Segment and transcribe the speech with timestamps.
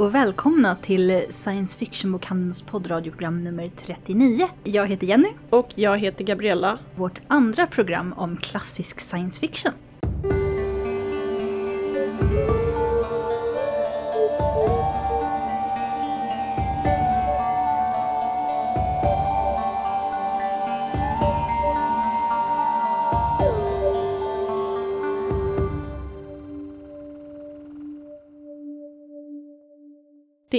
[0.00, 4.48] och välkomna till Science Fiction-bokhandelns poddradioprogram nummer 39.
[4.64, 5.28] Jag heter Jenny.
[5.50, 6.78] Och jag heter Gabriella.
[6.94, 9.72] Vårt andra program om klassisk science fiction.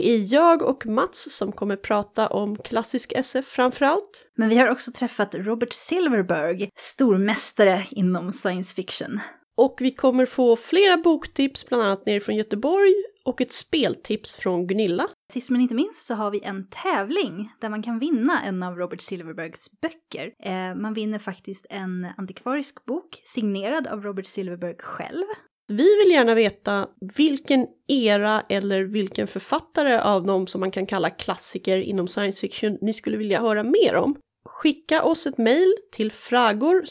[0.01, 4.25] Det är jag och Mats som kommer prata om klassisk SF framförallt.
[4.37, 9.19] Men vi har också träffat Robert Silverberg, stormästare inom science fiction.
[9.57, 12.93] Och vi kommer få flera boktips, bland annat nerifrån Göteborg,
[13.25, 15.07] och ett speltips från Gunilla.
[15.33, 18.75] Sist men inte minst så har vi en tävling där man kan vinna en av
[18.75, 20.31] Robert Silverbergs böcker.
[20.43, 25.25] Eh, man vinner faktiskt en antikvarisk bok signerad av Robert Silverberg själv.
[25.67, 31.09] Vi vill gärna veta vilken era eller vilken författare av dem som man kan kalla
[31.09, 34.15] klassiker inom science fiction ni skulle vilja höra mer om.
[34.45, 36.85] Skicka oss ett mejl till fragor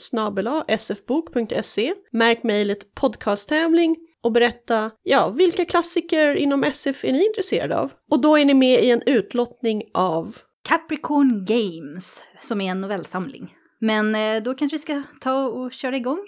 [0.78, 1.94] sfbok.se.
[2.12, 7.92] Märk mejlet podcasttävling och berätta, ja, vilka klassiker inom SF är ni intresserade av?
[8.10, 10.36] Och då är ni med i en utlottning av
[10.68, 13.54] Capricorn Games, som är en novellsamling.
[13.80, 16.26] Men eh, då kanske vi ska ta och köra igång.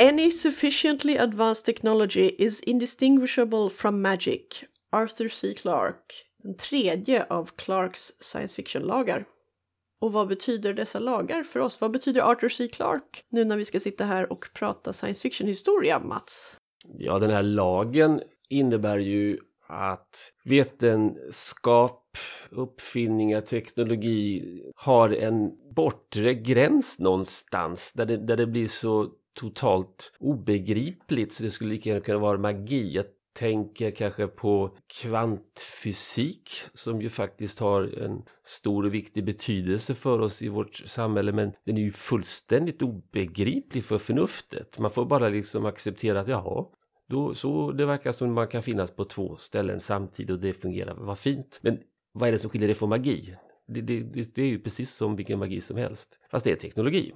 [0.00, 4.64] Any sufficiently advanced technology is indistinguishable from magic.
[4.92, 5.54] Arthur C.
[5.54, 6.14] Clarke.
[6.42, 9.24] Den tredje av Clarks science fiction-lagar.
[10.00, 11.80] Och vad betyder dessa lagar för oss?
[11.80, 12.68] Vad betyder Arthur C.
[12.68, 16.52] Clarke nu när vi ska sitta här och prata science fiction-historia, Mats?
[16.98, 19.38] Ja, den här lagen innebär ju
[19.68, 22.16] att vetenskap,
[22.50, 24.42] uppfinningar, teknologi
[24.74, 31.50] har en bortre gräns någonstans där det, där det blir så totalt obegripligt så det
[31.50, 32.94] skulle lika gärna kunna vara magi.
[32.94, 40.18] Jag tänker kanske på kvantfysik som ju faktiskt har en stor och viktig betydelse för
[40.20, 44.78] oss i vårt samhälle men den är ju fullständigt obegriplig för förnuftet.
[44.78, 46.64] Man får bara liksom acceptera att jaha,
[47.08, 50.94] då, så det verkar som man kan finnas på två ställen samtidigt och det fungerar,
[50.94, 51.60] vad fint.
[51.62, 51.78] Men
[52.12, 53.36] vad är det som skiljer det från magi?
[53.68, 56.20] Det, det, det, det är ju precis som vilken magi som helst.
[56.30, 57.12] Fast det är teknologi.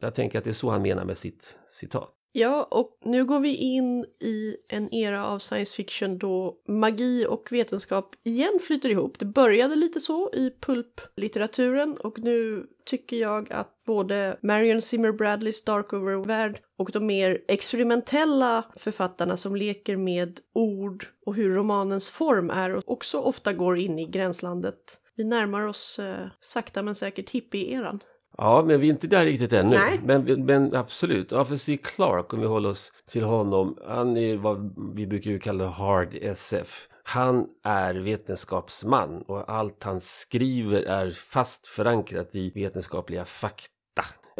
[0.00, 2.14] Jag tänker att det är så han menar med sitt citat.
[2.36, 7.48] Ja, och nu går vi in i en era av science fiction då magi och
[7.50, 9.18] vetenskap igen flyter ihop.
[9.18, 15.64] Det började lite så i pulplitteraturen och nu tycker jag att både Marion Zimmer Bradleys
[15.64, 22.74] Darkover-värld och de mer experimentella författarna som leker med ord och hur romanens form är
[22.74, 24.98] och också ofta går in i gränslandet.
[25.16, 28.00] Vi närmar oss eh, sakta men säkert hippie-eran.
[28.38, 29.76] Ja, men vi är inte där riktigt ännu.
[29.76, 30.00] Nej.
[30.04, 31.76] Men, men absolut, Arthur C.
[31.76, 36.14] Clarke, om vi håller oss till honom, han är vad vi brukar ju kalla hard
[36.22, 36.88] SF.
[37.02, 43.68] Han är vetenskapsman och allt han skriver är fast förankrat i vetenskapliga fakta.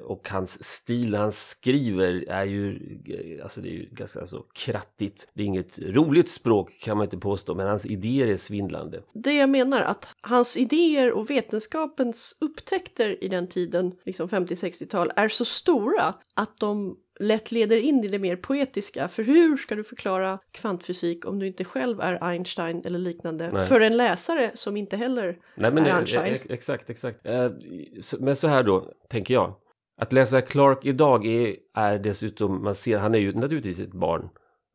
[0.02, 2.78] Och hans stil han skriver är ju,
[3.42, 5.28] alltså det är ju ganska alltså, krattigt.
[5.34, 9.02] Det är inget roligt språk kan man inte påstå, men hans idéer är svindlande.
[9.12, 15.28] Det jag menar att hans idéer och vetenskapens upptäckter i den tiden, liksom 50-60-tal, är
[15.28, 19.08] så stora att de lätt leder in i det mer poetiska.
[19.08, 23.50] För hur ska du förklara kvantfysik om du inte själv är Einstein eller liknande?
[23.52, 23.66] Nej.
[23.66, 26.34] För en läsare som inte heller Nej, men är Einstein.
[26.34, 27.26] eh, exakt, exakt.
[27.26, 27.50] Eh,
[28.18, 29.54] Men så här då, tänker jag.
[29.96, 34.28] Att läsa Clark idag är, är dessutom, man ser, han är ju naturligtvis ett barn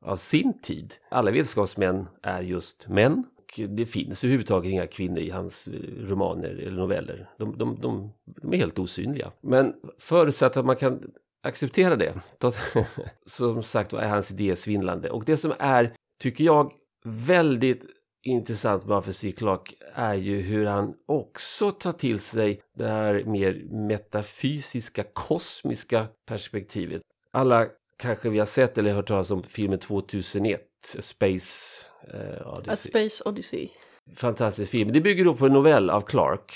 [0.05, 0.93] av sin tid.
[1.09, 3.25] Alla vetenskapsmän är just män.
[3.37, 5.73] Och det finns överhuvudtaget inga kvinnor i hans eh,
[6.07, 7.29] romaner eller noveller.
[7.37, 9.31] De, de, de, de är helt osynliga.
[9.41, 11.11] Men förutsatt att man kan
[11.43, 12.13] acceptera det,
[13.25, 15.09] som sagt var är hans idé svindlande.
[15.09, 16.71] Och det som är, tycker jag,
[17.05, 17.85] väldigt
[18.23, 19.31] intressant med Arthur C.
[19.31, 27.01] Clarke är ju hur han också tar till sig det här mer metafysiska, kosmiska perspektivet.
[27.31, 27.67] Alla
[27.97, 30.61] kanske vi har sett eller hört talas om filmen 2001,
[30.99, 32.91] Space eh, A Odyssey.
[32.91, 33.69] Space Odyssey.
[34.15, 34.91] Fantastisk film.
[34.91, 36.53] Det bygger då på en novell av Clarke.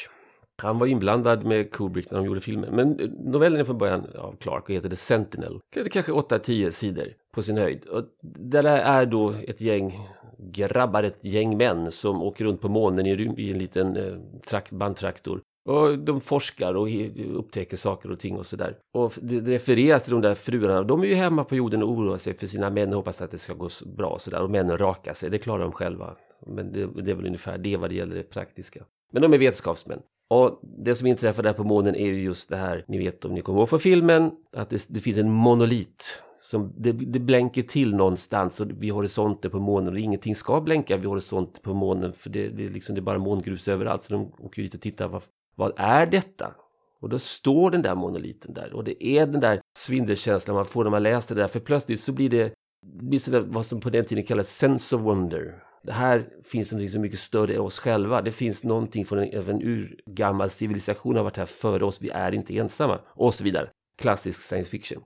[0.62, 2.76] Han var inblandad med Kubrick när de gjorde filmen.
[2.76, 2.90] Men
[3.20, 5.60] novellen är från början av Clarke och heter The Sentinel.
[5.74, 7.86] Det Kanske 8-10 sidor på sin höjd.
[7.86, 10.10] Och det där är då ett gäng
[10.52, 15.42] grabbar, ett gäng män som åker runt på månen i, en liten eh, bandtraktor.
[15.66, 16.88] Och de forskar och
[17.34, 18.78] upptäcker saker och ting och sådär.
[18.94, 20.84] Och det refereras till de där fruarna.
[20.84, 23.32] De är ju hemma på jorden och oroar sig för sina män och hoppas att
[23.32, 24.42] det ska gå bra och sådär.
[24.42, 26.16] Och männen rakar sig, det klarar de själva.
[26.48, 28.84] Men det, det är väl ungefär det vad det gäller det praktiska.
[29.12, 30.00] Men de är vetenskapsmän.
[30.30, 33.34] Och det som inträffar där på månen är ju just det här, ni vet om
[33.34, 37.62] ni kommer ihåg från filmen, att det, det finns en monolit som det, det blänker
[37.62, 42.14] till någonstans och vid horisonten på månen och ingenting ska blänka vid horisonten på månen
[42.14, 44.82] för det, det, är liksom, det är bara mångrus överallt så de åker dit och
[44.82, 45.08] tittar.
[45.08, 45.24] Vad,
[45.56, 46.56] vad är detta?
[47.02, 50.84] Och då står den där monoliten där och det är den där svindelkänslan man får
[50.84, 52.54] när man läser det där för plötsligt så blir det,
[53.00, 55.64] det blir sådär, vad som på den tiden kallas sense of wonder.
[55.84, 58.22] Det här finns någonting som är mycket större än oss själva.
[58.22, 62.02] Det finns någonting från en, en urgammal civilisation har varit här före oss.
[62.02, 63.70] Vi är inte ensamma och så vidare.
[63.98, 65.04] Klassisk science fiction.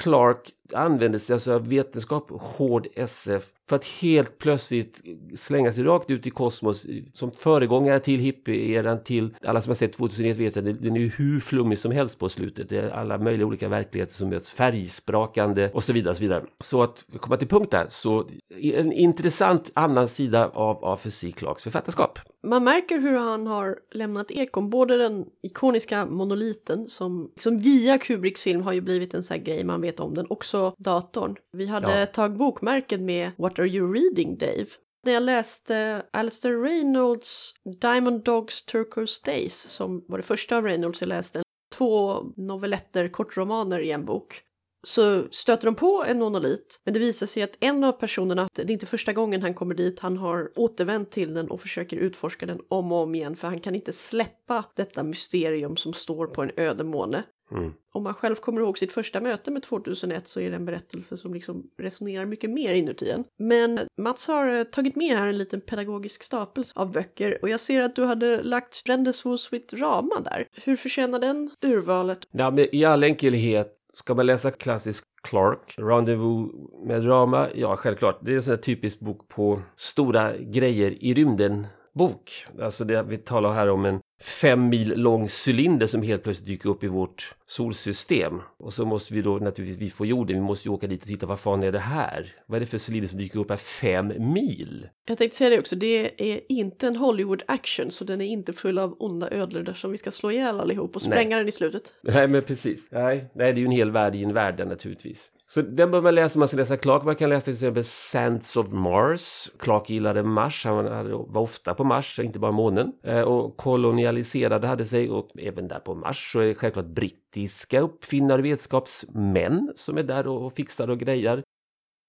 [0.00, 5.02] Clark använde sig alltså av vetenskap, hård SF, för att helt plötsligt
[5.36, 9.92] slänga sig rakt ut i kosmos som föregångare till hippie-eran, till alla som har sett
[9.92, 12.68] 2001 vet att den är ju hur flummig som helst på slutet.
[12.68, 16.14] Det är alla möjliga olika verkligheter som möts, färgsprakande och så vidare.
[16.14, 16.44] Så, vidare.
[16.60, 18.28] så att komma till punkt där, så
[18.60, 22.18] en intressant annan sida av, av fysik Clarks författarskap.
[22.42, 28.40] Man märker hur han har lämnat ekon, både den ikoniska monoliten som, som via Kubricks
[28.40, 31.36] film har ju blivit en sån här grej, man vet om den, också datorn.
[31.52, 32.06] Vi hade ja.
[32.06, 34.66] tag bokmärken med What are you reading Dave?
[35.06, 41.00] När jag läste Alistair Reynolds Diamond Dogs Turquoise Days som var det första av Reynolds
[41.00, 41.42] jag läste,
[41.76, 44.42] två novelletter, kortromaner i en bok,
[44.82, 46.80] så stöter de på en monolit.
[46.84, 49.74] Men det visar sig att en av personerna, det är inte första gången han kommer
[49.74, 53.48] dit, han har återvänt till den och försöker utforska den om och om igen för
[53.48, 57.22] han kan inte släppa detta mysterium som står på en öde måne.
[57.52, 57.72] Mm.
[57.92, 61.16] Om man själv kommer ihåg sitt första möte med 2001 så är det en berättelse
[61.16, 63.24] som liksom resonerar mycket mer inuti en.
[63.38, 67.60] Men Mats har eh, tagit med här en liten pedagogisk stapel av böcker och jag
[67.60, 70.46] ser att du hade lagt Brendesvos with Rama där.
[70.52, 72.18] Hur förtjänar den urvalet?
[72.30, 76.52] Ja, men I all enkelhet Ska man läsa klassisk Clark, Rendezvous
[76.86, 77.48] med drama?
[77.54, 78.18] Ja, självklart.
[78.22, 82.46] Det är en sån här typisk bok på stora grejer i rymden bok.
[82.60, 86.68] Alltså det, vi talar här om en fem mil lång cylinder som helt plötsligt dyker
[86.68, 88.40] upp i vårt solsystem.
[88.58, 91.08] Och så måste vi då naturligtvis, vi på jorden, vi måste ju åka dit och
[91.08, 92.34] titta, vad fan är det här?
[92.46, 94.88] Vad är det för cylinder som dyker upp här fem mil?
[95.04, 98.52] Jag tänkte säga det också, det är inte en Hollywood action, så den är inte
[98.52, 101.38] full av onda ödlor där som vi ska slå ihjäl allihop och spränga nej.
[101.38, 101.94] den i slutet.
[102.02, 102.88] Nej, men precis.
[102.92, 105.32] Nej, nej, det är ju en hel värld i en värld naturligtvis.
[105.54, 107.04] Så den bör man läsa om man ska läsa Clark.
[107.04, 109.50] Man kan läsa till exempel Sands of Mars.
[109.58, 110.84] Clark gillade Mars, han
[111.32, 112.92] var ofta på Mars, inte bara månen.
[113.02, 117.80] Eh, och kolonialiserade hade sig och även där på Mars så är det självklart brittiska
[117.80, 121.42] uppfinnare och vetenskapsmän som är där och fixar och grejar.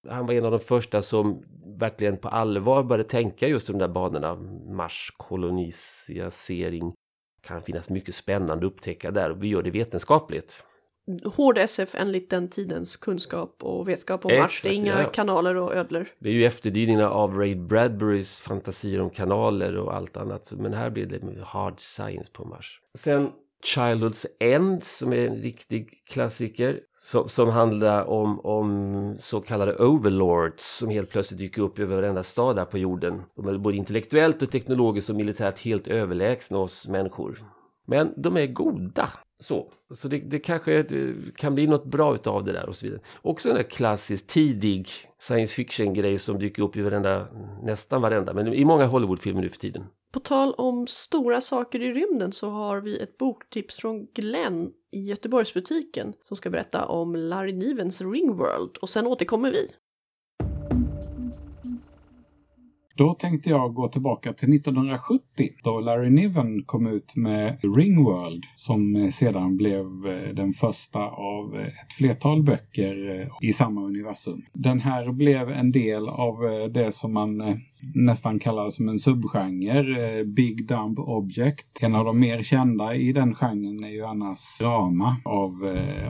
[0.08, 1.42] Han var en av de första som
[1.78, 4.34] verkligen på allvar började tänka just de där banorna.
[4.76, 6.92] Mars kolonisering
[7.46, 10.64] kan finnas mycket spännande att upptäcka där och vi gör det vetenskapligt
[11.24, 14.62] hård SF enligt den tidens kunskap och vetskap om Mars.
[14.62, 15.08] Det är inga ja.
[15.08, 16.06] kanaler och ödlor.
[16.18, 20.52] Det är ju efterdyningarna av Ray Bradburys fantasier om kanaler och allt annat.
[20.56, 22.80] Men här blir det hard science på Mars.
[22.98, 23.30] Sen
[23.64, 30.64] Childhood's End som är en riktig klassiker som, som handlar om, om så kallade overlords
[30.64, 33.22] som helt plötsligt dyker upp över varenda stad där på jorden.
[33.36, 37.38] De är både intellektuellt och teknologiskt och militärt helt överlägsna oss människor.
[37.86, 39.08] Men de är goda.
[39.40, 42.86] Så, så det, det kanske eh, kan bli något bra utav det där och så
[42.86, 43.00] vidare.
[43.22, 44.88] Också en klassisk tidig
[45.18, 47.28] science fiction-grej som dyker upp i varenda,
[47.62, 49.84] nästan varenda, men i många Hollywoodfilmer nu för tiden.
[50.12, 55.00] På tal om stora saker i rymden så har vi ett boktips från Glenn i
[55.04, 59.68] Göteborgsbutiken som ska berätta om Larry Nivens Ringworld och sen återkommer vi.
[63.02, 68.96] Då tänkte jag gå tillbaka till 1970 då Larry Niven kom ut med Ringworld som
[68.96, 74.42] eh, sedan blev eh, den första av eh, ett flertal böcker i samma universum.
[74.52, 76.34] Den här blev en del av
[76.74, 77.60] det som man
[77.94, 81.82] nästan kallar som en subgenre, Big Dumb Object.
[81.82, 85.52] En av de mer kända i den genren är ju annars Rama av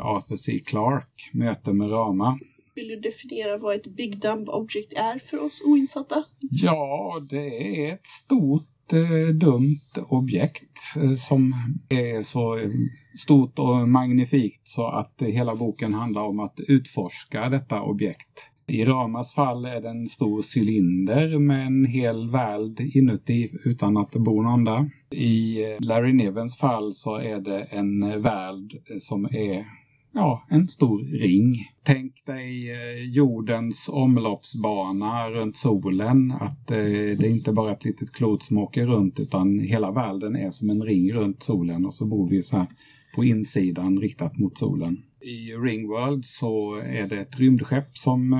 [0.00, 0.58] Arthur C.
[0.66, 2.38] Clarke, Möte med Rama.
[2.74, 6.24] Vill du definiera vad ett Big Dumb Object är för oss oinsatta?
[6.50, 11.54] Ja, det är ett stort eh, dumt objekt eh, som
[11.88, 12.70] är så eh,
[13.18, 18.52] stort och magnifikt så att hela boken handlar om att utforska detta objekt.
[18.66, 24.12] I Ramas fall är det en stor cylinder med en hel värld inuti utan att
[24.12, 24.90] det bor någon där.
[25.10, 29.64] I eh, Larry Nivens fall så är det en eh, värld som är
[30.12, 31.56] ja, en stor ring.
[31.82, 36.32] Tänk dig eh, jordens omloppsbana runt solen.
[36.40, 40.36] Att eh, det är inte bara ett litet klot som åker runt utan hela världen
[40.36, 42.66] är som en ring runt solen och så bor vi så här
[43.14, 45.02] på insidan riktat mot solen.
[45.20, 48.38] I Ringworld så är det ett rymdskepp som eh,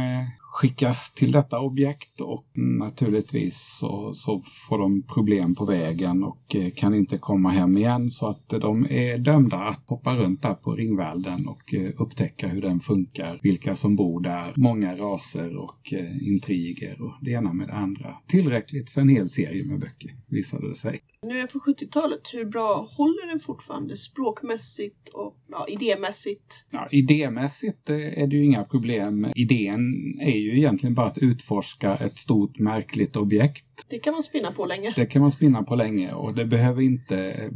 [0.53, 6.71] skickas till detta objekt och naturligtvis så, så får de problem på vägen och eh,
[6.71, 10.75] kan inte komma hem igen så att de är dömda att hoppa runt där på
[10.75, 16.29] ringvärlden och eh, upptäcka hur den funkar, vilka som bor där, många raser och eh,
[16.29, 18.17] intriger och det ena med det andra.
[18.27, 21.01] Tillräckligt för en hel serie med böcker visade det sig.
[21.27, 22.21] Nu är den från 70-talet.
[22.33, 26.65] Hur bra håller den fortfarande språkmässigt och ja, idémässigt?
[26.71, 29.27] Ja, idémässigt är det ju inga problem.
[29.37, 29.81] Idén
[30.21, 33.87] är ju egentligen bara att utforska ett stort märkligt objekt.
[33.89, 34.93] Det kan man spinna på länge.
[34.97, 37.51] Det kan man spinna på länge och det behöver inte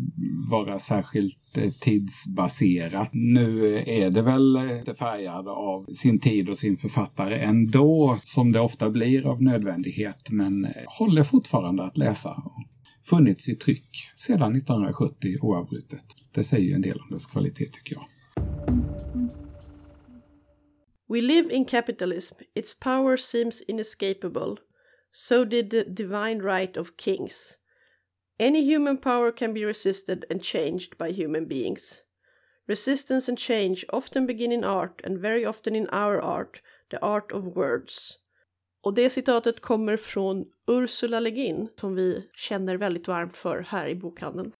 [0.51, 3.11] vara särskilt eh, tidsbaserat.
[3.13, 8.61] Nu är det väl lite färgad av sin tid och sin författare ändå, som det
[8.61, 12.43] ofta blir av nödvändighet, men håller fortfarande att läsa
[13.11, 16.05] funnits i tryck sedan 1970 oavbrutet.
[16.35, 18.07] Det säger ju en del om dess kvalitet tycker jag.
[21.09, 22.35] We live in capitalism.
[22.55, 24.57] Its power seems inescapable.
[25.13, 27.57] So did the divine right of kings.
[28.39, 32.03] Any human power can be resisted and changed by human beings.
[32.69, 36.61] Resistance and change often begin in art, and very often in our art,
[36.91, 38.19] the art of words.
[38.87, 43.89] Och det citatet kommer från Ursula Le Guin som vi känner väldigt varmt för här
[43.89, 44.53] i bokhandeln.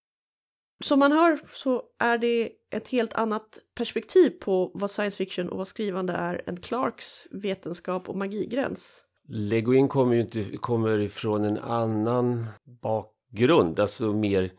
[0.85, 5.59] Som man hör så är det ett helt annat perspektiv på vad science fiction och
[5.59, 9.05] vad skrivande är än Clarks vetenskap och magigräns.
[9.29, 12.47] Le Guin kommer ju inte, kommer ifrån en annan
[12.83, 14.51] bakgrund, alltså mer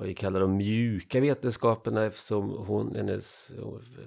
[0.00, 3.52] vad vi kallar de mjuka vetenskaperna eftersom hon, hennes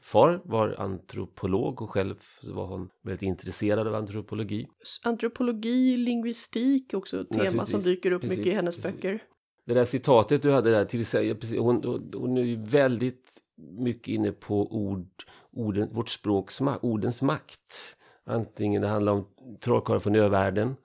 [0.02, 4.68] far var antropolog och själv var hon väldigt intresserad av antropologi.
[5.04, 8.94] Antropologi, lingvistik också ett tema som dyker upp precis, mycket i hennes precis.
[8.96, 9.24] böcker.
[9.66, 11.84] Det där citatet du hade där, till, hon,
[12.14, 13.32] hon är ju väldigt
[13.80, 15.08] mycket inne på ord,
[15.52, 17.98] orden, vårt språks ordens makt.
[18.26, 19.28] Antingen det handlar om
[19.60, 20.76] trollkarlar från övärlden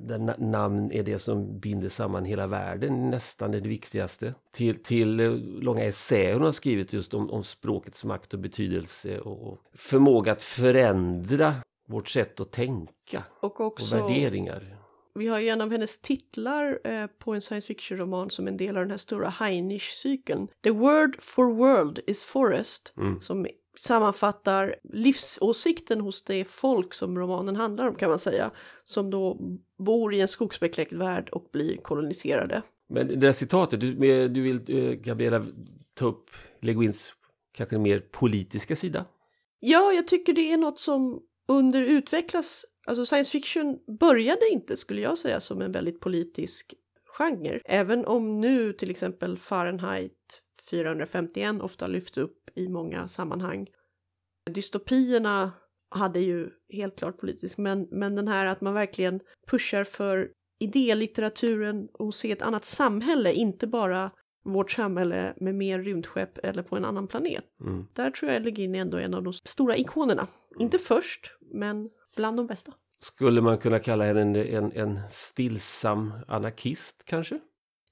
[0.00, 4.34] där namn är det som binder samman hela världen, nästan det viktigaste.
[4.52, 9.20] Till, till eh, långa essäer hon har skrivit just om, om språkets makt och betydelse
[9.20, 11.54] och förmåga att förändra
[11.86, 14.76] vårt sätt att tänka och, också, och värderingar.
[15.14, 18.76] Vi har ju en av hennes titlar eh, på en science fiction-roman som en del
[18.76, 20.48] av den här stora Heinisch-cykeln.
[20.62, 23.20] The word for world is forest, mm.
[23.20, 23.46] som
[23.78, 28.50] sammanfattar livsåsikten hos det folk som romanen handlar om kan man säga.
[28.84, 29.38] Som då
[29.78, 32.62] bor i en skogsbekläckt värld och blir koloniserade.
[32.88, 33.94] Men det där citatet, du,
[34.28, 35.44] du vill eh, Gabriella
[35.94, 37.14] ta upp Leguins
[37.52, 39.04] kanske mer politiska sida?
[39.60, 42.64] Ja, jag tycker det är något som underutvecklas.
[42.86, 46.74] Alltså science fiction började inte, skulle jag säga, som en väldigt politisk
[47.18, 47.60] genre.
[47.64, 50.42] Även om nu till exempel Fahrenheit
[50.74, 53.66] 451 ofta lyfts upp i många sammanhang.
[54.50, 55.52] Dystopierna
[55.90, 61.88] hade ju helt klart politisk, men, men den här att man verkligen pushar för idélitteraturen
[61.92, 64.10] och se ett annat samhälle, inte bara
[64.44, 67.44] vårt samhälle med mer rymdskepp eller på en annan planet.
[67.60, 67.86] Mm.
[67.92, 70.22] Där tror jag Legin är ändå en av de stora ikonerna.
[70.22, 70.62] Mm.
[70.62, 72.72] Inte först, men bland de bästa.
[73.00, 77.40] Skulle man kunna kalla henne en, en, en stillsam anarkist kanske?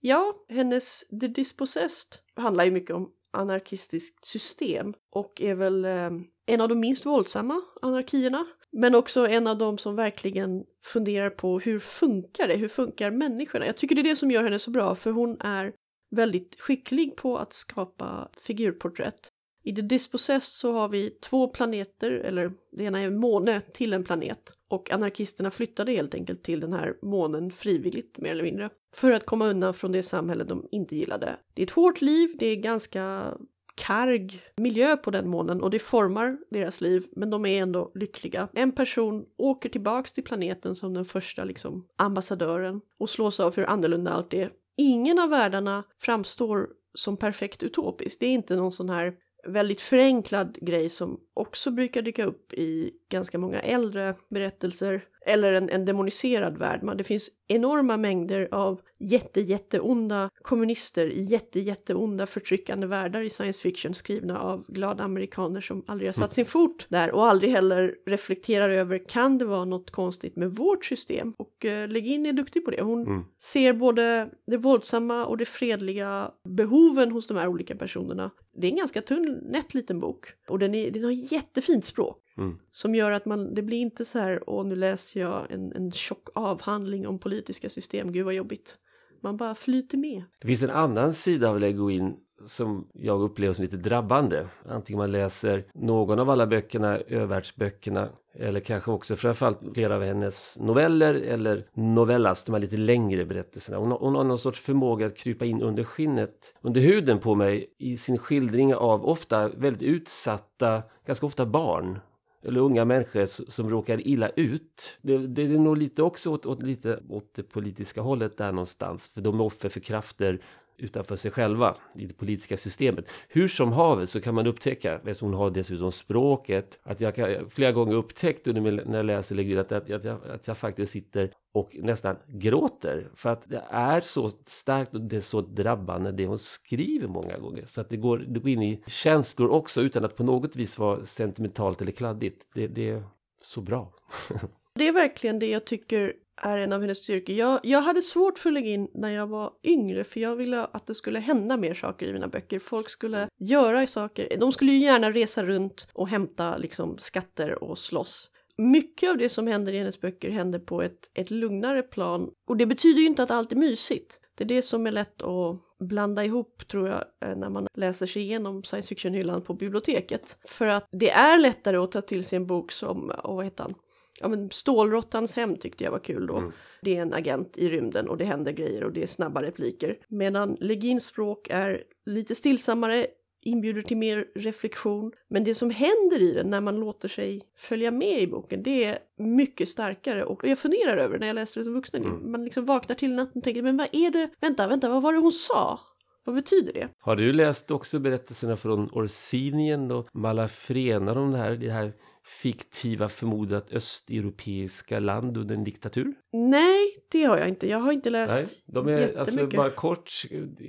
[0.05, 6.11] Ja, hennes The Dispossessed handlar ju mycket om anarkistiskt system och är väl eh,
[6.47, 8.47] en av de minst våldsamma anarkierna.
[8.73, 12.55] Men också en av de som verkligen funderar på hur funkar det?
[12.55, 13.67] Hur funkar människorna?
[13.67, 15.73] Jag tycker det är det som gör henne så bra för hon är
[16.11, 19.32] väldigt skicklig på att skapa figurporträtt.
[19.63, 23.93] I The Dispossessed så har vi två planeter, eller det ena är en måne till
[23.93, 24.53] en planet.
[24.69, 28.71] Och anarkisterna flyttade helt enkelt till den här månen frivilligt mer eller mindre.
[28.95, 31.37] För att komma undan från det samhälle de inte gillade.
[31.55, 33.35] Det är ett hårt liv, det är ganska
[33.75, 38.49] karg miljö på den månen och det formar deras liv men de är ändå lyckliga.
[38.53, 43.67] En person åker tillbaks till planeten som den första liksom ambassadören och slås av hur
[43.71, 44.51] annorlunda allt är.
[44.77, 48.21] Ingen av världarna framstår som perfekt utopiskt.
[48.21, 49.15] Det är inte någon sån här
[49.47, 55.69] väldigt förenklad grej som också brukar dyka upp i ganska många äldre berättelser eller en,
[55.69, 56.97] en demoniserad värld.
[56.97, 63.61] Det finns enorma mängder av jätte, jätteonda kommunister i jätte, jätteonda förtryckande världar i science
[63.61, 67.95] fiction skrivna av glada amerikaner som aldrig har satt sin fot där och aldrig heller
[68.07, 71.35] reflekterar över kan det vara något konstigt med vårt system?
[71.37, 72.83] Och uh, Legin är duktig på det.
[72.83, 73.25] Hon mm.
[73.43, 78.31] ser både det våldsamma och det fredliga behoven hos de här olika personerna.
[78.55, 82.19] Det är en ganska tunn, nätt liten bok och den, är, den har jättefint språk.
[82.37, 82.59] Mm.
[82.73, 85.93] Som gör att man, det blir inte så här, åh nu läser jag en, en
[85.93, 88.79] tjock avhandling om politiska system, gud vad jobbigt.
[89.23, 90.23] Man bara flyter med.
[90.41, 94.47] Det finns en annan sida av Le Guin som jag upplever som lite drabbande.
[94.69, 100.59] Antingen man läser någon av alla böckerna, Övärldsböckerna, eller kanske också framförallt flera av hennes
[100.61, 103.79] noveller eller novellas, de här lite längre berättelserna.
[103.79, 107.35] Hon har, hon har någon sorts förmåga att krypa in under skinnet, under huden på
[107.35, 111.99] mig i sin skildring av ofta väldigt utsatta, ganska ofta barn
[112.43, 114.99] eller unga människor som råkar illa ut.
[115.03, 119.11] Det, det är nog lite också åt, åt, lite åt det politiska hållet där någonstans.
[119.15, 120.41] För de är offer för krafter
[120.83, 123.11] utanför sig själva i det politiska systemet.
[123.29, 127.51] Hur som havet så kan man upptäcka, eftersom hon har dessutom språket, att jag kan,
[127.51, 130.93] flera gånger upptäckt under, när jag läser Legrid att, att, att, jag, att jag faktiskt
[130.93, 133.11] sitter och nästan gråter.
[133.15, 137.39] För att det är så starkt och det är så drabbande det hon skriver många
[137.39, 137.67] gånger.
[137.67, 140.79] Så att det går, det går in i känslor också utan att på något vis
[140.79, 142.47] vara sentimentalt eller kladdigt.
[142.55, 143.03] Det, det är
[143.43, 143.93] så bra.
[144.75, 146.13] det är verkligen det jag tycker
[146.43, 147.37] är en av hennes styrkor.
[147.37, 150.65] Jag, jag hade svårt för att lägga in när jag var yngre för jag ville
[150.65, 152.59] att det skulle hända mer saker i mina böcker.
[152.59, 154.37] Folk skulle göra saker.
[154.39, 158.31] De skulle ju gärna resa runt och hämta liksom skatter och slåss.
[158.57, 162.57] Mycket av det som händer i hennes böcker händer på ett, ett lugnare plan och
[162.57, 164.19] det betyder ju inte att allt är mysigt.
[164.35, 168.07] Det är det som är lätt att blanda ihop tror jag eh, när man läser
[168.07, 170.37] sig igenom science fiction-hyllan på biblioteket.
[170.45, 173.75] För att det är lättare att ta till sig en bok som, vad heter han?
[174.23, 176.37] Ja, men Stålråttans hem tyckte jag var kul då.
[176.37, 176.53] Mm.
[176.83, 179.99] Det är en agent i rymden och det händer grejer och det är snabba repliker.
[180.09, 183.07] Medan Legins språk är lite stillsammare,
[183.41, 185.13] inbjuder till mer reflektion.
[185.29, 188.85] Men det som händer i den när man låter sig följa med i boken, det
[188.85, 190.25] är mycket starkare.
[190.25, 192.33] Och jag funderar över när jag läser det som vuxen, mm.
[192.33, 195.13] man liksom vaknar till natten och tänker, men vad är det, vänta, vänta, vad var
[195.13, 195.81] det hon sa?
[196.25, 196.89] Vad betyder det?
[196.99, 201.93] Har du läst också berättelserna från Orsinien och Malafrena om det här, det här
[202.25, 206.15] fiktiva förmodat östeuropeiska land under en diktatur?
[206.33, 207.69] Nej, det har jag inte.
[207.69, 210.11] Jag har inte läst Nej, de är alltså bara kort.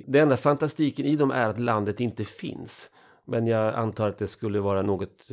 [0.06, 2.90] Det enda fantastiken i dem är att landet inte finns.
[3.26, 5.28] Men jag antar att det skulle vara något,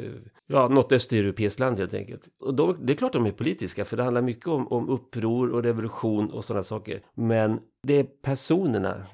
[0.47, 2.27] ja, något östeuropeiskt land helt enkelt.
[2.39, 5.49] Och då, det är klart de är politiska, för det handlar mycket om, om uppror
[5.49, 7.01] och revolution och sådana saker.
[7.13, 9.05] Men det är personerna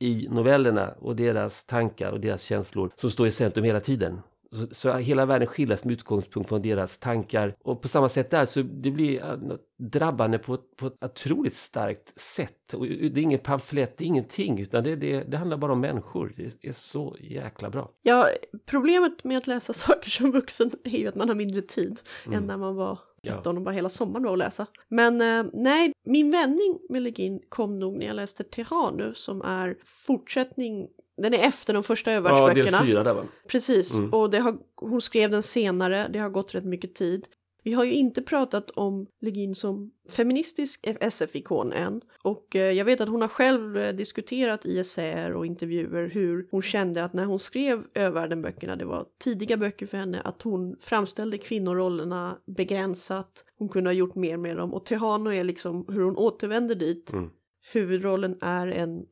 [0.00, 4.20] i novellerna och deras tankar och deras känslor som står i centrum hela tiden.
[4.52, 7.54] Så, så, hela världen skildras med utgångspunkt från deras tankar.
[7.62, 9.38] Och på samma sätt där så det blir
[9.78, 12.74] drabbande på, på ett otroligt starkt sätt.
[12.74, 15.80] Och det är ingen pamflett, det är ingenting, utan det, det, det handlar bara om
[15.80, 16.34] människor.
[16.36, 17.90] Det är så jäkla bra.
[18.02, 18.28] Ja,
[18.66, 22.38] problemet med att läsa saker som vuxen är ju att man har mindre tid mm.
[22.38, 24.66] än när man var 13 och bara hela sommaren var att läsa.
[24.88, 29.76] Men eh, nej, min vändning med Legin kom nog när jag läste Tehanu som är
[29.84, 30.88] fortsättning
[31.22, 32.76] den är efter de första övervärldsböckerna.
[32.76, 33.24] Ja, del fyra där va?
[33.48, 34.12] Precis, mm.
[34.14, 37.26] och det har, hon skrev den senare, det har gått rätt mycket tid.
[37.62, 42.00] Vi har ju inte pratat om Legin som feministisk SF-ikon än.
[42.22, 46.48] Och eh, jag vet att hon har själv eh, diskuterat i essäer och intervjuer hur
[46.50, 50.76] hon kände att när hon skrev Övärlden-böckerna, det var tidiga böcker för henne, att hon
[50.80, 53.44] framställde kvinnorollerna begränsat.
[53.58, 54.74] Hon kunde ha gjort mer med dem.
[54.74, 57.12] Och Tehano är liksom hur hon återvänder dit.
[57.12, 57.30] Mm.
[57.72, 59.04] Huvudrollen är en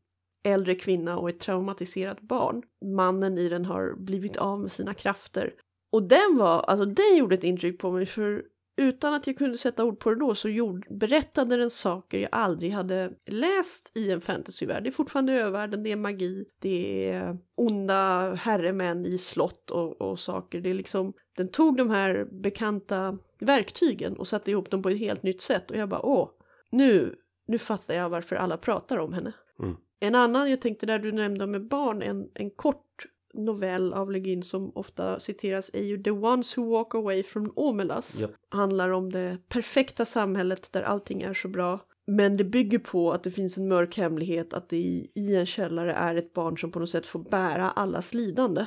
[0.45, 2.63] äldre kvinna och ett traumatiserat barn.
[2.97, 5.55] Mannen i den har blivit av med sina krafter.
[5.93, 8.43] Och den var, alltså den gjorde ett intryck på mig för
[8.79, 12.29] utan att jag kunde sätta ord på det då så gjorde, berättade den saker jag
[12.33, 14.83] aldrig hade läst i en fantasyvärld.
[14.83, 20.21] Det är fortfarande övärlden, det är magi, det är onda herremän i slott och, och
[20.21, 20.61] saker.
[20.61, 24.99] Det är liksom, den tog de här bekanta verktygen och satte ihop dem på ett
[24.99, 26.31] helt nytt sätt och jag bara åh,
[26.71, 27.15] nu,
[27.47, 29.33] nu fattar jag varför alla pratar om henne.
[29.63, 29.77] Mm.
[30.01, 34.43] En annan, jag tänkte där du nämnde med barn, en, en kort novell av Legin
[34.43, 38.21] som ofta citeras är ju The Ones Who Walk Away from Omelas.
[38.21, 38.31] Yep.
[38.49, 41.81] Handlar om det perfekta samhället där allting är så bra.
[42.07, 45.47] Men det bygger på att det finns en mörk hemlighet att det i, i en
[45.47, 48.67] källare är ett barn som på något sätt får bära allas lidande.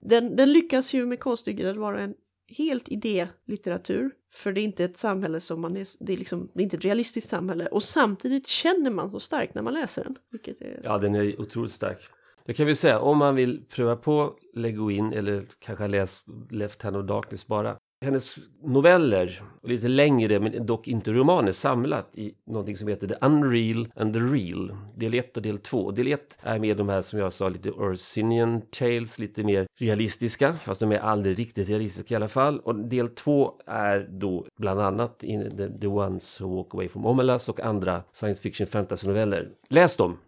[0.00, 2.14] Den, den lyckas ju med konststycket att vara en
[2.52, 4.10] helt idélitteratur.
[4.32, 6.76] För det är inte ett samhälle som man är, det är liksom, det är inte
[6.76, 7.66] ett realistiskt samhälle.
[7.66, 10.16] Och samtidigt känner man så starkt när man läser den.
[10.30, 10.80] Vilket är...
[10.84, 11.98] Ja, den är otroligt stark.
[12.46, 16.96] Det kan vi säga, om man vill pröva på Leguin eller kanske läs Left Hand
[16.96, 22.88] of Darkness bara hennes noveller, lite längre men dock inte romaner, samlat i någonting som
[22.88, 24.76] heter The Unreal and the Real.
[24.94, 25.90] Del 1 och del 2.
[25.90, 30.54] Del 1 är med de här som jag sa lite Orsinian Tales, lite mer realistiska,
[30.54, 32.60] fast de är aldrig riktigt realistiska i alla fall.
[32.60, 37.06] Och del 2 är då bland annat in the, the Ones Who Walk Away from
[37.06, 39.48] Omelas och andra science fiction fantasy-noveller.
[39.68, 40.18] Läs dem!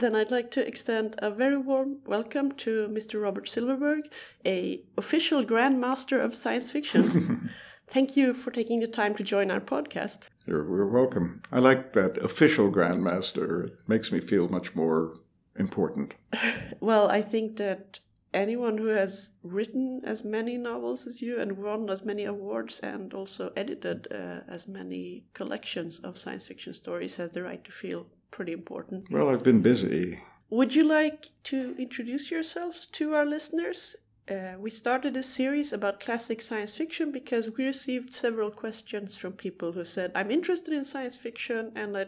[0.00, 3.22] Then I'd like to extend a very warm welcome to Mr.
[3.22, 4.10] Robert Silverberg,
[4.46, 7.50] a official grandmaster of science fiction.
[7.86, 10.28] Thank you for taking the time to join our podcast.
[10.46, 11.42] You're, you're welcome.
[11.52, 13.66] I like that official grandmaster.
[13.66, 15.18] It makes me feel much more
[15.56, 16.14] important?
[16.80, 18.00] Well, I think that
[18.32, 23.12] anyone who has written as many novels as you and won as many awards and
[23.12, 28.06] also edited uh, as many collections of science fiction stories has the right to feel
[28.30, 29.10] pretty important.
[29.10, 30.20] Well, I've been busy.
[30.50, 33.96] Would you like to introduce yourselves to our listeners?
[34.28, 39.32] Uh, we started a series about classic science fiction because we received several questions from
[39.32, 42.06] people who said, "I'm interested in science fiction, and I,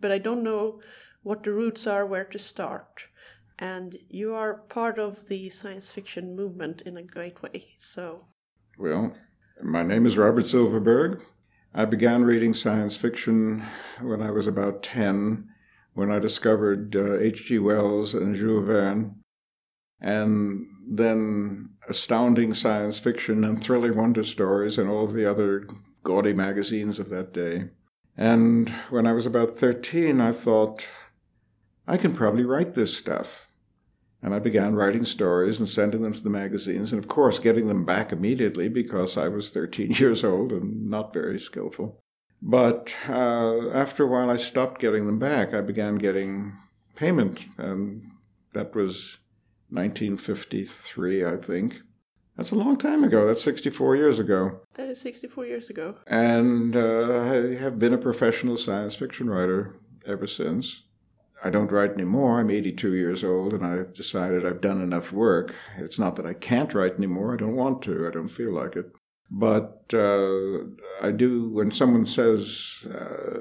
[0.00, 0.80] but I don't know
[1.22, 3.08] what the roots are, where to start."
[3.58, 7.74] And you are part of the science fiction movement in a great way.
[7.78, 8.26] So,
[8.76, 9.14] Well,
[9.62, 11.22] my name is Robert Silverberg.
[11.72, 13.64] I began reading science fiction
[14.00, 15.48] when I was about 10,
[15.94, 17.58] when I discovered uh, H.G.
[17.60, 19.16] Wells and Jules Verne,
[20.00, 25.66] and then astounding science fiction and thrilling wonder stories and all of the other
[26.02, 27.70] gaudy magazines of that day.
[28.16, 30.86] And when I was about 13, I thought,
[31.86, 33.48] I can probably write this stuff.
[34.22, 37.68] And I began writing stories and sending them to the magazines, and of course, getting
[37.68, 42.03] them back immediately because I was 13 years old and not very skillful.
[42.46, 45.54] But uh, after a while, I stopped getting them back.
[45.54, 46.52] I began getting
[46.94, 48.02] payment, and
[48.52, 49.16] that was
[49.70, 51.80] 1953, I think.
[52.36, 53.26] That's a long time ago.
[53.26, 54.60] That's 64 years ago.
[54.74, 55.94] that is 64 years ago.
[56.06, 59.76] And uh, I have been a professional science fiction writer
[60.06, 60.82] ever since.
[61.42, 62.40] I don't write anymore.
[62.40, 65.54] I'm 82 years old, and I've decided I've done enough work.
[65.78, 67.32] It's not that I can't write anymore.
[67.32, 68.06] I don't want to.
[68.06, 68.92] I don't feel like it.
[69.36, 70.58] But uh,
[71.02, 71.48] I do.
[71.48, 73.40] When someone says, uh,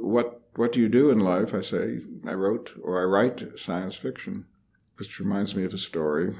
[0.00, 3.96] "What What do you do in life?" I say, "I wrote or I write science
[3.96, 4.44] fiction,"
[4.98, 6.34] which reminds me of a story.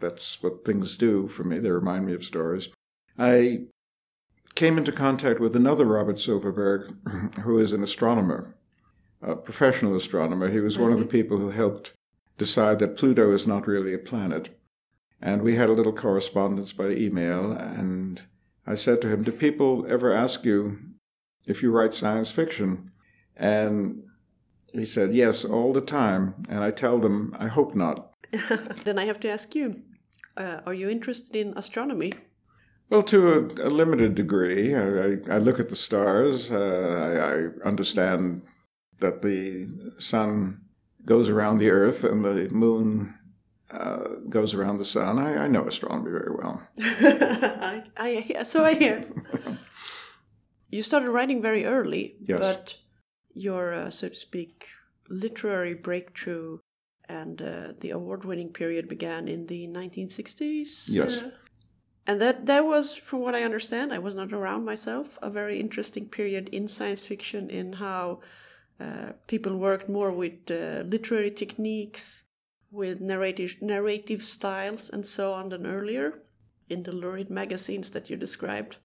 [0.00, 1.58] That's what things do for me.
[1.58, 2.70] They remind me of stories.
[3.18, 3.66] I
[4.54, 6.94] came into contact with another Robert Silverberg,
[7.42, 8.54] who is an astronomer,
[9.20, 10.48] a professional astronomer.
[10.48, 11.92] He was one of the people who helped
[12.38, 14.58] decide that Pluto is not really a planet.
[15.20, 18.22] And we had a little correspondence by email, and
[18.68, 20.78] I said to him, Do people ever ask you
[21.46, 22.90] if you write science fiction?
[23.34, 24.02] And
[24.72, 26.34] he said, Yes, all the time.
[26.50, 28.12] And I tell them, I hope not.
[28.84, 29.82] then I have to ask you
[30.36, 32.12] uh, are you interested in astronomy?
[32.90, 36.50] Well, to a, a limited degree, I, I, I look at the stars.
[36.50, 38.42] Uh, I, I understand
[39.00, 40.60] that the sun
[41.04, 43.14] goes around the Earth and the moon
[43.70, 45.18] uh, goes around the sun.
[45.18, 46.62] I, I know astronomy very well.
[46.78, 49.04] I, I so I hear.
[50.70, 52.40] you started writing very early, Yes.
[52.40, 52.76] but
[53.34, 54.68] your, uh, so to speak,
[55.08, 56.58] literary breakthrough
[57.08, 60.88] and uh, the award-winning period began in the 1960s.
[60.90, 61.18] Yes.
[61.18, 61.30] uh,
[62.06, 65.60] and that that was, from what I understand, I was not around myself, a very
[65.60, 68.20] interesting period in science fiction in how
[68.80, 72.22] uh, people worked more with uh, literary techniques,
[72.70, 76.22] with narrative narrative styles, and so on than earlier
[76.68, 78.76] in the lurid magazines that you described.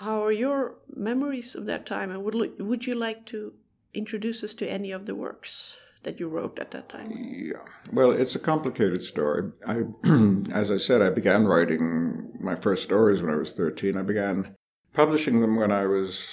[0.00, 3.54] How are your memories of that time, and would would you like to
[3.94, 7.12] introduce us to any of the works that you wrote at that time?
[7.12, 7.62] Yeah.
[7.92, 9.52] Well, it's a complicated story.
[9.66, 9.82] I,
[10.52, 13.96] as I said, I began writing my first stories when I was 13.
[13.96, 14.56] I began
[14.92, 16.26] publishing them when I was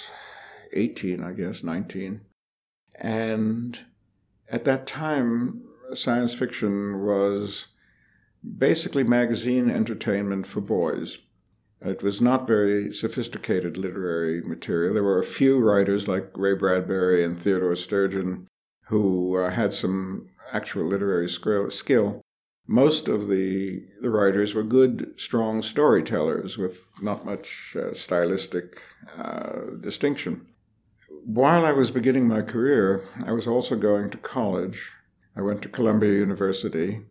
[0.72, 2.20] 18, I guess, 19.
[2.96, 3.78] And
[4.48, 5.62] at that time,
[5.94, 7.66] science fiction was
[8.58, 11.18] basically magazine entertainment for boys.
[11.82, 14.92] It was not very sophisticated literary material.
[14.92, 18.46] There were a few writers like Ray Bradbury and Theodore Sturgeon
[18.90, 22.20] who uh, had some actual literary skill-.
[22.66, 28.82] Most of the, the writers were good, strong storytellers with not much uh, stylistic
[29.16, 30.46] uh, distinction.
[31.24, 34.92] While I was beginning my career, I was also going to college.
[35.36, 37.02] I went to Columbia University,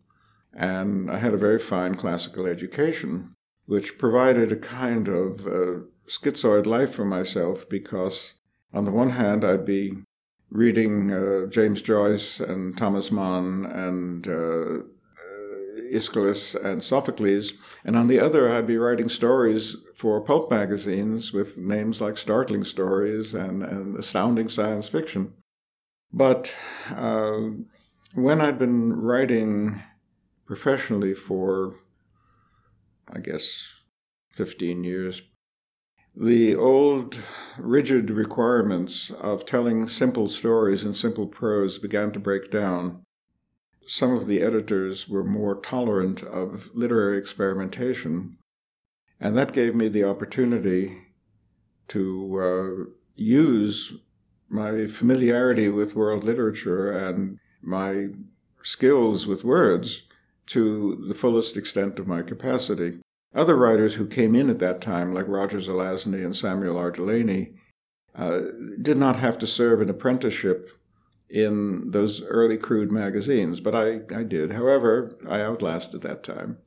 [0.53, 6.65] and I had a very fine classical education, which provided a kind of uh, schizoid
[6.65, 8.36] life for myself because,
[8.73, 9.93] on the one hand, I'd be
[10.49, 17.53] reading uh, James Joyce and Thomas Mann and uh, uh, Aeschylus and Sophocles,
[17.86, 22.63] and on the other, I'd be writing stories for pulp magazines with names like Startling
[22.63, 25.34] Stories and, and Astounding Science Fiction.
[26.12, 26.55] But
[26.95, 27.41] uh,
[28.13, 29.82] when I'd been writing
[30.45, 31.76] professionally for,
[33.08, 33.84] I guess,
[34.34, 35.22] 15 years,
[36.15, 37.17] the old
[37.58, 43.04] rigid requirements of telling simple stories in simple prose began to break down.
[43.86, 48.38] Some of the editors were more tolerant of literary experimentation,
[49.19, 50.98] and that gave me the opportunity
[51.89, 53.93] to uh, use
[54.50, 58.08] my familiarity with world literature and my
[58.63, 60.04] skills with words
[60.48, 63.00] to the fullest extent of my capacity.
[63.34, 66.91] Other writers who came in at that time, like Roger Zelazny and Samuel R.
[66.91, 67.54] Delaney,
[68.15, 68.41] uh,
[68.82, 70.72] did not have to serve an apprenticeship
[71.30, 74.54] in those early crude magazines, but I, I did.
[74.54, 76.58] However, I outlasted that time.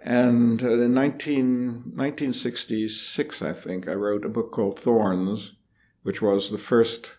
[0.00, 5.54] And uh, in 19, 1966, I think, I wrote a book called Thorns,
[6.02, 7.14] which was the first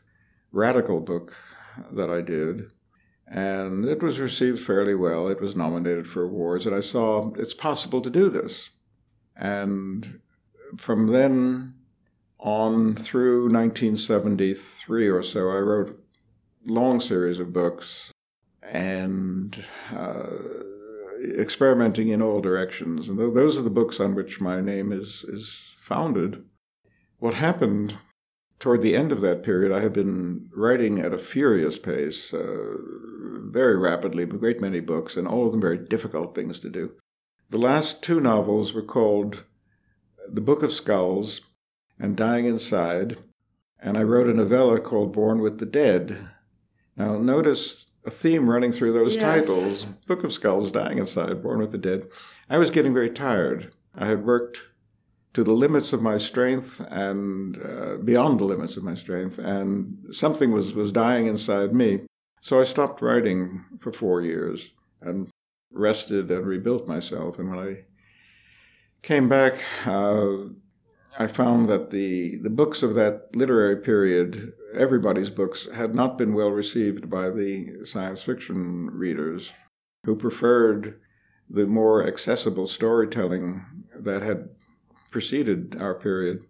[0.54, 1.36] radical book
[1.92, 2.72] that I did.
[3.30, 5.28] And it was received fairly well.
[5.28, 8.72] It was nominated for awards, and I saw it's possible to do this.
[9.36, 10.20] And
[10.78, 11.76] from then
[12.40, 16.04] on through 1973 or so, I wrote
[16.66, 18.12] long series of books
[18.64, 19.64] and
[19.96, 20.28] uh,
[21.38, 23.10] experimenting in all directions.
[23.10, 26.44] And those are the books on which my name is, is founded.
[27.20, 27.98] What happened
[28.60, 32.76] toward the end of that period, I had been writing at a furious pace, uh,
[33.46, 36.92] very rapidly, a great many books, and all of them very difficult things to do.
[37.50, 39.44] The last two novels were called
[40.28, 41.42] The Book of Skulls
[41.98, 43.18] and Dying Inside,
[43.80, 46.30] and I wrote a novella called Born with the Dead.
[46.96, 49.24] Now, notice a theme running through those yes.
[49.24, 52.08] titles Book of Skulls, Dying Inside, Born with the Dead.
[52.50, 53.74] I was getting very tired.
[53.96, 54.68] I had worked
[55.34, 59.98] to the limits of my strength and uh, beyond the limits of my strength, and
[60.12, 62.02] something was, was dying inside me.
[62.42, 65.30] So I stopped writing for four years and
[65.72, 67.38] rested and rebuilt myself.
[67.38, 67.86] And when I
[69.02, 70.36] came back, uh,
[71.18, 76.34] I found that the, the books of that literary period, everybody's books, had not been
[76.34, 79.54] well received by the science fiction readers
[80.06, 81.00] who preferred
[81.50, 83.66] the more accessible storytelling
[83.96, 84.50] that had
[85.12, 86.46] preceded our period.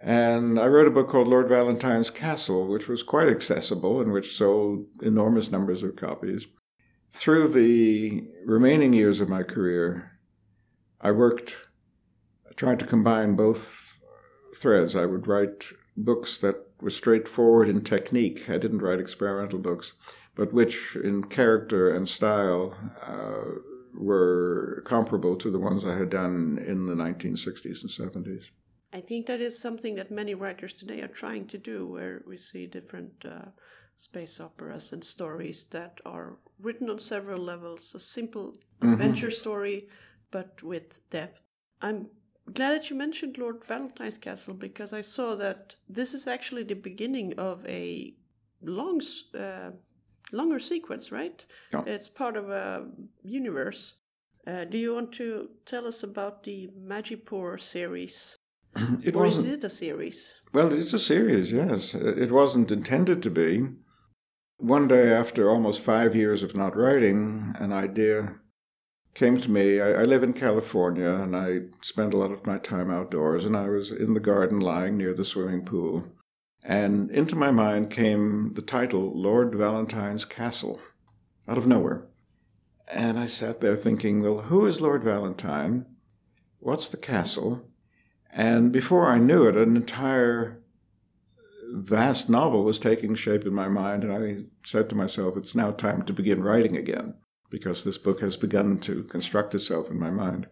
[0.00, 4.36] And I wrote a book called Lord Valentine's Castle, which was quite accessible and which
[4.36, 6.46] sold enormous numbers of copies.
[7.10, 10.18] Through the remaining years of my career,
[11.00, 11.56] I worked
[12.56, 13.98] trying to combine both
[14.54, 14.94] threads.
[14.94, 18.48] I would write books that were straightforward in technique.
[18.48, 19.92] I didn't write experimental books,
[20.34, 23.60] but which in character and style uh,
[23.94, 28.44] were comparable to the ones I had done in the 1960s and 70s.
[28.92, 32.38] I think that is something that many writers today are trying to do, where we
[32.38, 33.50] see different uh,
[33.98, 37.94] space operas and stories that are written on several levels.
[37.94, 38.92] A simple mm-hmm.
[38.92, 39.88] adventure story,
[40.30, 41.42] but with depth.
[41.82, 42.08] I'm
[42.52, 46.74] glad that you mentioned Lord Valentine's Castle because I saw that this is actually the
[46.74, 48.14] beginning of a
[48.62, 49.00] long
[49.38, 49.70] uh,
[50.32, 51.44] longer sequence, right?
[51.72, 51.82] Yeah.
[51.86, 52.88] It's part of a
[53.22, 53.94] universe.
[54.46, 58.38] Uh, do you want to tell us about the Magipur series?
[59.02, 60.36] it or is it a series?
[60.52, 61.94] Well, it's a series, yes.
[61.94, 63.68] It wasn't intended to be.
[64.58, 68.34] One day, after almost five years of not writing, an idea
[69.14, 69.80] came to me.
[69.80, 73.56] I, I, live in California and I spend a lot of my time outdoors, and
[73.56, 76.04] I was in the garden lying near the swimming pool.
[76.64, 80.80] And into my mind came the title, Lord Valentine's Castle,
[81.46, 82.06] out of nowhere.
[82.90, 85.86] And I sat there thinking, well, who is Lord Valentine?
[86.58, 87.68] What's the castle?
[88.32, 90.62] And before I knew it, an entire
[91.70, 94.04] vast novel was taking shape in my mind.
[94.04, 97.14] And I said to myself, it's now time to begin writing again
[97.50, 100.46] because this book has begun to construct itself in my mind.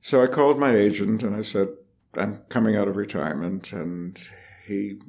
[0.00, 1.68] So I called my agent and I said,
[2.14, 3.72] I'm coming out of retirement.
[3.72, 4.18] And
[4.66, 5.00] he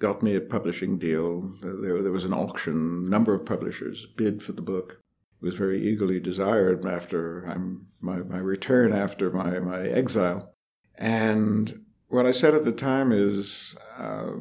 [0.00, 1.52] got me a publishing deal.
[1.62, 5.00] There, there was an auction, number of publishers bid for the book.
[5.40, 10.52] It was very eagerly desired after I'm, my, my return after my, my exile.
[10.96, 14.32] And what I said at the time is, uh,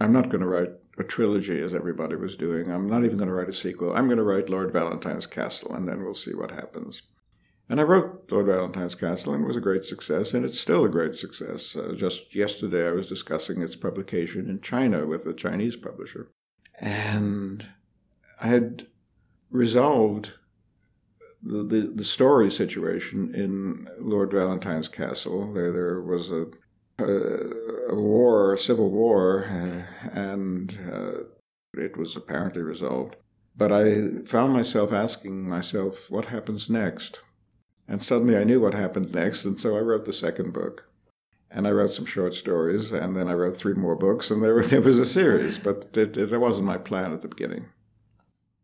[0.00, 2.70] I'm not going to write a trilogy as everybody was doing.
[2.70, 3.94] I'm not even going to write a sequel.
[3.94, 7.02] I'm going to write Lord Valentine's Castle, and then we'll see what happens.
[7.68, 10.84] And I wrote Lord Valentine's Castle, and it was a great success, and it's still
[10.84, 11.74] a great success.
[11.74, 16.30] Uh, just yesterday, I was discussing its publication in China with a Chinese publisher.
[16.78, 17.66] And
[18.40, 18.88] I had
[19.50, 20.32] resolved
[21.42, 25.52] the, the, the story situation in Lord Valentine's Castle.
[25.52, 26.46] There, there was a,
[26.98, 33.16] a, a war, a civil war, uh, and uh, it was apparently resolved.
[33.56, 37.20] But I found myself asking myself, what happens next?
[37.92, 40.88] And suddenly I knew what happened next, and so I wrote the second book.
[41.50, 44.62] And I wrote some short stories, and then I wrote three more books, and there,
[44.62, 47.66] there was a series, but it, it, wasn't my plan at the beginning.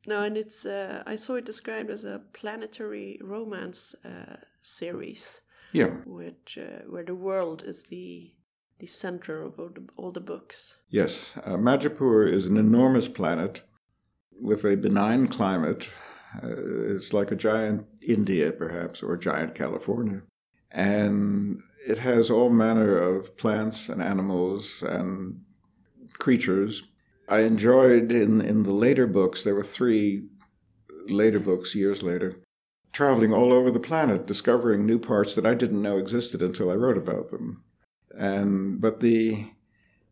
[0.07, 5.43] No, and it's uh, I saw it described as a planetary romance uh, series.
[5.73, 8.33] Yeah, which uh, where the world is the
[8.79, 10.79] the center of all the, all the books.
[10.88, 13.61] Yes, uh, Majapur is an enormous planet
[14.41, 15.91] with a benign climate
[16.43, 20.23] it's like a giant India, perhaps, or a giant California.
[20.71, 25.41] And it has all manner of plants and animals and
[26.19, 26.83] creatures.
[27.29, 30.29] I enjoyed in, in the later books, there were three
[31.09, 32.41] later books years later,
[32.93, 36.75] traveling all over the planet, discovering new parts that I didn't know existed until I
[36.75, 37.62] wrote about them.
[38.14, 39.51] And but the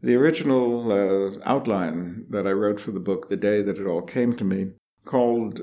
[0.03, 4.03] the original uh, outline that I wrote for the book the day that it all
[4.03, 4.73] came to me
[5.05, 5.61] called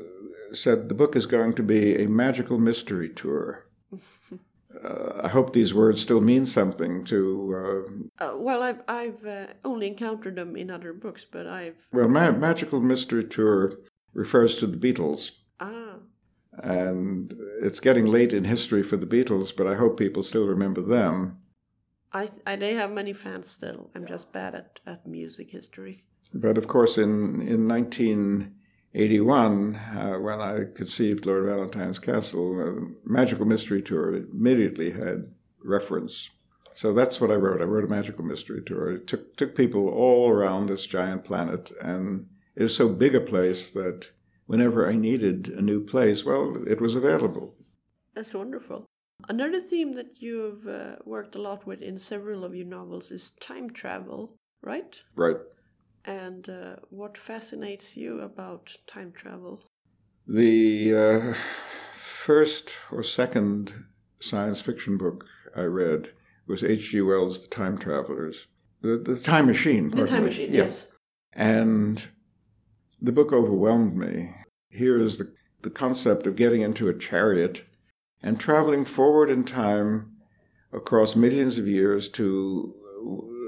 [0.53, 3.65] said the book is going to be a magical mystery tour.
[4.83, 7.85] Uh, I hope these words still mean something to.
[8.19, 11.87] Uh, uh, well, I've I've uh, only encountered them in other books, but I've.
[11.91, 13.73] Well, ma- magical mystery tour
[14.13, 15.31] refers to the Beatles.
[15.59, 15.97] Ah.
[16.57, 20.81] And it's getting late in history for the Beatles, but I hope people still remember
[20.81, 21.37] them.
[22.11, 23.89] I, I they have many fans still.
[23.95, 26.03] I'm just bad at, at music history.
[26.33, 27.65] But of course, in in
[28.93, 36.29] 1981, uh, when I conceived Lord Valentine's Castle, Magical Mystery Tour immediately had reference.
[36.75, 37.61] So that's what I wrote.
[37.61, 38.91] I wrote a magical mystery tour.
[38.91, 43.21] It took took people all around this giant planet, and it was so big a
[43.21, 44.09] place that
[44.45, 47.55] whenever I needed a new place, well, it was available.
[48.13, 48.85] That's wonderful.
[49.29, 53.31] Another theme that you've uh, worked a lot with in several of your novels is
[53.31, 54.99] time travel, right?
[55.15, 55.37] Right.
[56.05, 59.63] And uh, what fascinates you about time travel?
[60.27, 61.33] The uh,
[61.93, 63.73] first or second
[64.19, 66.09] science fiction book I read
[66.47, 67.01] was H.G.
[67.01, 68.47] Wells' The Time Travelers.
[68.81, 69.89] The, the Time Machine.
[69.91, 70.25] The Time.
[70.25, 70.63] Machine, yeah.
[70.63, 70.89] yes.
[71.31, 72.03] And
[73.01, 74.33] the book overwhelmed me.
[74.69, 77.63] Here is the, the concept of getting into a chariot
[78.21, 80.11] and traveling forward in time
[80.71, 82.73] across millions of years to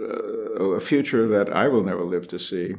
[0.09, 2.75] uh, a future that I will never live to see.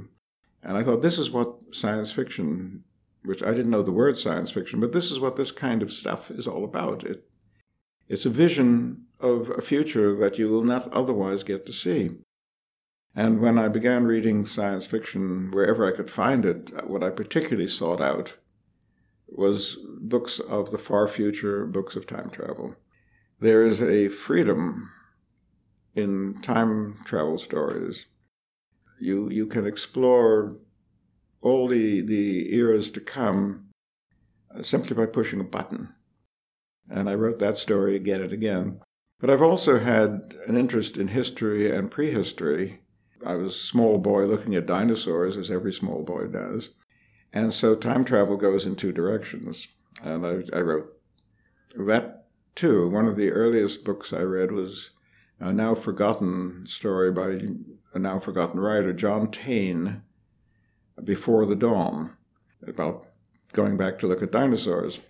[0.62, 2.84] And I thought, this is what science fiction,
[3.24, 5.92] which I didn't know the word science fiction, but this is what this kind of
[5.92, 7.04] stuff is all about.
[7.04, 7.28] It,
[8.08, 12.10] it's a vision of a future that you will not otherwise get to see.
[13.14, 17.68] And when I began reading science fiction wherever I could find it, what I particularly
[17.68, 18.34] sought out
[19.28, 22.76] was books of the far future, books of time travel.
[23.40, 24.90] There is a freedom
[25.96, 28.06] in time travel stories.
[29.00, 30.56] You you can explore
[31.40, 33.70] all the the eras to come
[34.54, 35.94] uh, simply by pushing a button.
[36.88, 38.80] And I wrote that story again and again.
[39.18, 42.82] But I've also had an interest in history and prehistory.
[43.24, 46.70] I was a small boy looking at dinosaurs, as every small boy does.
[47.32, 49.68] And so time travel goes in two directions.
[50.02, 50.92] And I, I wrote
[51.76, 52.88] that too.
[52.88, 54.90] One of the earliest books I read was
[55.40, 57.40] a now forgotten story by
[57.94, 60.02] a now forgotten writer, John Taine,
[61.02, 62.12] Before the Dawn,
[62.66, 63.06] about
[63.52, 65.00] going back to look at dinosaurs.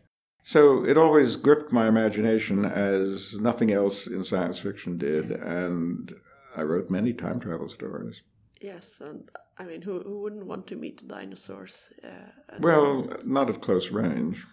[0.43, 6.15] So it always gripped my imagination as nothing else in science fiction did, and
[6.57, 8.23] I wrote many time travel stories.
[8.61, 11.93] Yes, and I mean, who, who wouldn't want to meet the dinosaurs?
[12.03, 14.47] Uh, well, not at close range.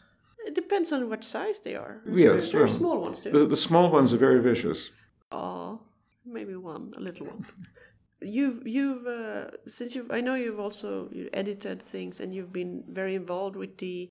[0.46, 2.02] It depends on what size they are.
[2.06, 3.32] Yes, there, there well, are small ones too.
[3.32, 4.90] The, the, small ones are very vicious.
[5.34, 5.82] Oh,
[6.26, 7.46] maybe one, a little one.
[8.22, 12.86] You've you've uh, since you've I know you've also you edited things and you've been
[12.88, 14.08] very involved with the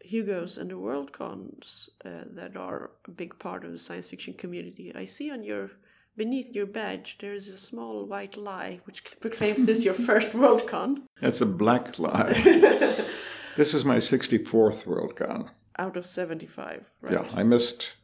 [0.00, 4.92] Hugos and the Worldcons uh, that are a big part of the science fiction community.
[4.96, 5.70] I see on your
[6.14, 11.02] Beneath your badge, there is a small white lie which proclaims this your first Worldcon.
[11.20, 12.32] That's a black lie.
[13.56, 15.48] this is my 64th Worldcon.
[15.78, 17.12] Out of 75, right?
[17.12, 17.94] Yeah, I missed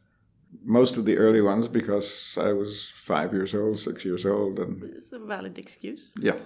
[0.63, 4.59] most of the early ones because I was five years old, six years old.
[4.59, 6.11] and It's a valid excuse.
[6.19, 6.39] Yeah.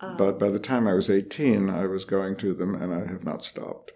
[0.00, 3.06] Uh, but by the time I was 18, I was going to them and I
[3.06, 3.92] have not stopped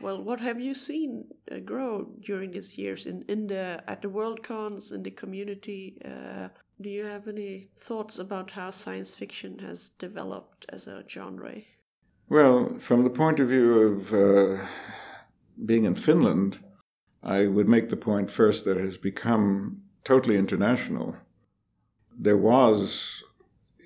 [0.00, 4.08] well, what have you seen uh, grow during these years in, in the at the
[4.08, 5.98] world cons in the community?
[6.04, 6.48] Uh,
[6.80, 11.54] do you have any thoughts about how science fiction has developed as a genre?
[12.28, 14.66] Well, from the point of view of uh,
[15.64, 16.58] being in Finland,
[17.24, 21.16] I would make the point first that it has become totally international.
[22.16, 23.24] There was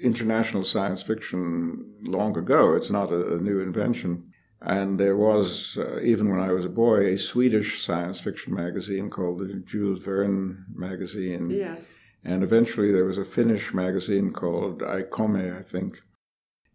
[0.03, 2.75] international science fiction long ago.
[2.75, 4.33] It's not a, a new invention.
[4.61, 9.09] And there was, uh, even when I was a boy, a Swedish science fiction magazine
[9.09, 11.49] called the Jules Verne magazine.
[11.49, 11.97] Yes.
[12.25, 16.01] And eventually there was a Finnish magazine called Aikome, I think,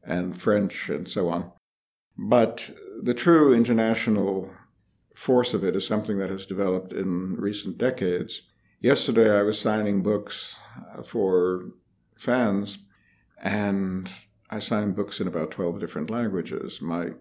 [0.02, 1.52] and French and so on.
[2.18, 4.50] But the true international
[5.14, 8.44] force of it is something that has developed in recent decades.
[8.80, 10.58] Yesterday I was signing books
[10.98, 11.70] uh, for
[12.18, 12.80] fans,
[13.42, 14.10] and
[14.50, 16.82] I signed books in about 12 different languages.
[16.82, 17.12] My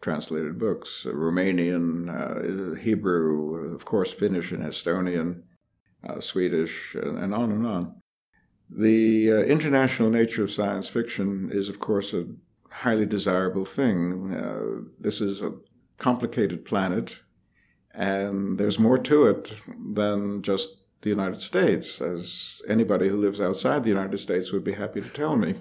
[0.00, 5.42] translated books uh, Romanian, uh, Hebrew, of course, Finnish and Estonian,
[6.08, 7.94] uh, Swedish, and, and, on and on.
[8.70, 12.26] The uh, international nature of science fiction is, of course, a
[12.70, 14.34] highly desirable thing.
[14.34, 15.54] Uh, this is a
[15.96, 17.16] complicated planet,
[17.98, 19.52] and there's more to it
[19.92, 24.72] than just the United States, as anybody who lives outside the United States would be
[24.72, 25.56] happy to tell me.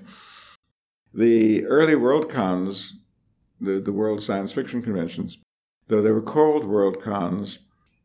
[1.11, 2.93] The early World Cons,
[3.59, 5.39] the, the World Science Fiction Conventions,
[5.87, 7.57] though they were called World Cons,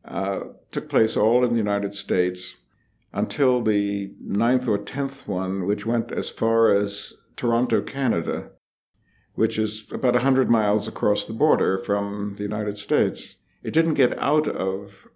[0.03, 0.39] uh,
[0.71, 2.57] took place all in the United States
[3.13, 8.49] until the ninth or tenth one, which went as far as Toronto, Canada,
[9.35, 13.37] which is about 100 miles across the border from the United States.
[13.63, 15.07] It didn't get out of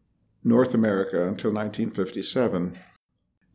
[0.44, 2.78] North America until 1957.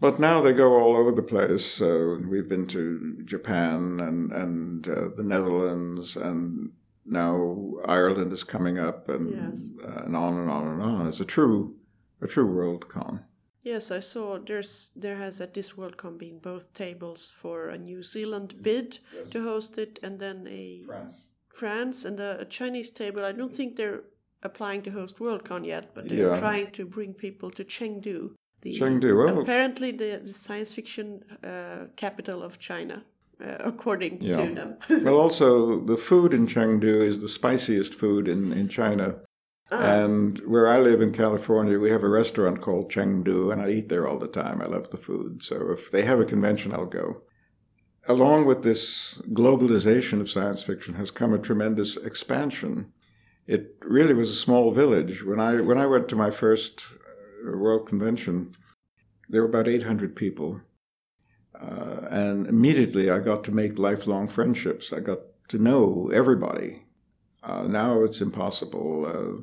[0.00, 1.80] But now they go all over the place.
[1.80, 6.72] Uh, we've been to Japan and, and uh, the Netherlands, and
[7.06, 9.70] now Ireland is coming up, and, Yes.
[9.84, 11.06] uh, and on and on and on.
[11.06, 11.76] It's a true,
[12.20, 13.20] a true world con.
[13.62, 18.02] Yes, I saw there's there has at this WorldCon been both tables for a New
[18.02, 18.98] Zealand bid
[19.30, 20.82] to host it and then a
[21.48, 23.24] France and a, a Chinese table.
[23.24, 24.02] I don't think they're
[24.42, 26.38] applying to host WorldCon yet, but they're Yeah.
[26.40, 28.34] trying to bring people to Chengdu.
[28.62, 33.04] The, Chengdu, well- apparently the, the science fiction uh, capital of China,
[33.40, 34.34] uh, according Yeah.
[34.46, 34.76] to them.
[35.04, 39.16] well, also, the food in Chengdu is the spiciest food in, in China.
[39.70, 43.88] And where I live in California, we have a restaurant called Chengdu, and I eat
[43.88, 44.60] there all the time.
[44.60, 45.42] I love the food.
[45.42, 47.22] So if they have a convention, I'll go.
[48.06, 52.92] Along with this globalization of science fiction has come a tremendous expansion.
[53.46, 55.24] It really was a small village.
[55.24, 56.86] When I, when I went to my first
[57.46, 58.54] uh, World Convention,
[59.28, 60.60] there were about 800 people.
[61.60, 64.92] Uh, and immediately I got to make lifelong friendships.
[64.92, 66.84] I got to know everybody.
[67.42, 69.06] Uh, now it's impossible.
[69.06, 69.42] Uh,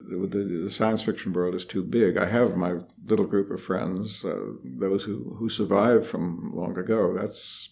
[0.00, 2.16] the, the, the science fiction world is too big.
[2.16, 7.16] I have my little group of friends, uh, those who, who survived from long ago.
[7.18, 7.70] That's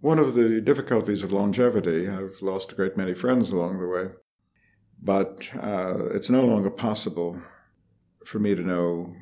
[0.00, 2.08] one of the difficulties of longevity.
[2.08, 4.08] I've lost a great many friends along the way.
[5.02, 7.40] But uh, it's no longer possible
[8.24, 9.14] for me to know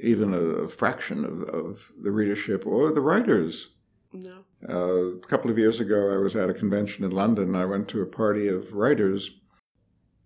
[0.00, 3.70] even a, a fraction of, of the readership or the writers.
[4.12, 4.44] no.
[4.68, 7.54] Uh, a couple of years ago, I was at a convention in London.
[7.54, 9.38] I went to a party of writers,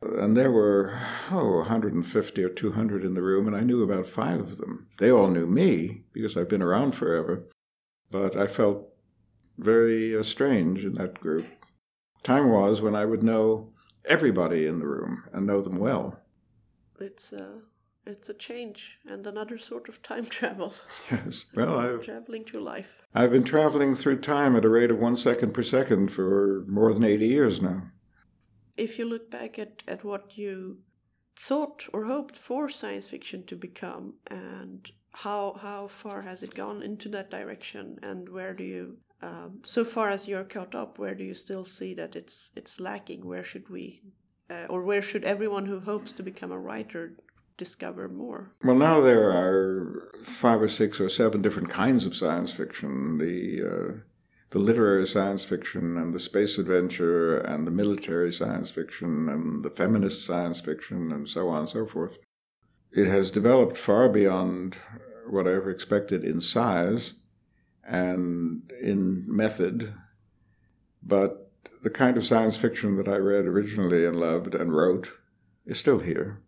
[0.01, 0.99] and there were,
[1.31, 4.89] oh, 150 or 200 in the room, and I knew about five of them.
[4.99, 7.45] They all knew me because I've been around forever,
[8.11, 8.89] but I felt
[9.59, 11.47] very uh, strange in that group.
[12.23, 13.72] Time was when I would know
[14.05, 16.21] everybody in the room and know them well.
[17.01, 17.61] It's a
[18.05, 20.75] it's a change and another sort of time travel,
[21.11, 21.47] Yes.
[21.55, 23.01] Well, I've, traveling through life.
[23.15, 26.93] I've been traveling through time at a rate of one second per second for more
[26.93, 27.83] than 80 years now.
[28.77, 30.79] if you look back at, at what you
[31.37, 36.83] thought or hoped for science fiction to become and how how far has it gone
[36.83, 41.15] into that direction and where do you um, so far as you're caught up where
[41.15, 44.03] do you still see that it's it's lacking where should we
[44.51, 47.15] uh, or where should everyone who hopes to become a writer
[47.57, 52.53] discover more Well, now there are five or six or seven different kinds of science
[52.53, 53.19] fiction.
[53.19, 53.39] The
[53.73, 53.93] uh,
[54.51, 59.71] the literary science fiction and the space adventure and the military science fiction and the
[59.71, 62.19] feminist science fiction and so on and so forth.
[62.91, 64.77] It has developed far beyond
[65.27, 67.15] what I ever expected in size
[67.87, 69.95] and in method,
[71.03, 71.51] but
[71.83, 75.13] the kind of science fiction that I read originally and loved and wrote
[75.67, 76.43] is still here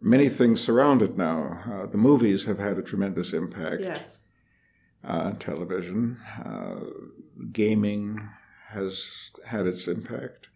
[0.00, 1.62] many things surround it now.
[1.66, 4.20] Uh, the movies have had a tremendous impact yes
[5.06, 6.18] uh, television.
[6.44, 6.80] Uh,
[7.52, 8.28] gaming
[8.68, 10.48] has had its impact.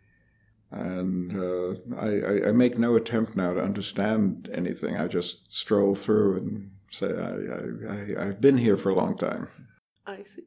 [0.71, 4.97] And uh, I, I, I make no attempt now to understand anything.
[4.97, 9.17] I just stroll through and say, I, I, I, I've been here for a long
[9.17, 9.49] time.
[10.09, 10.45] I see.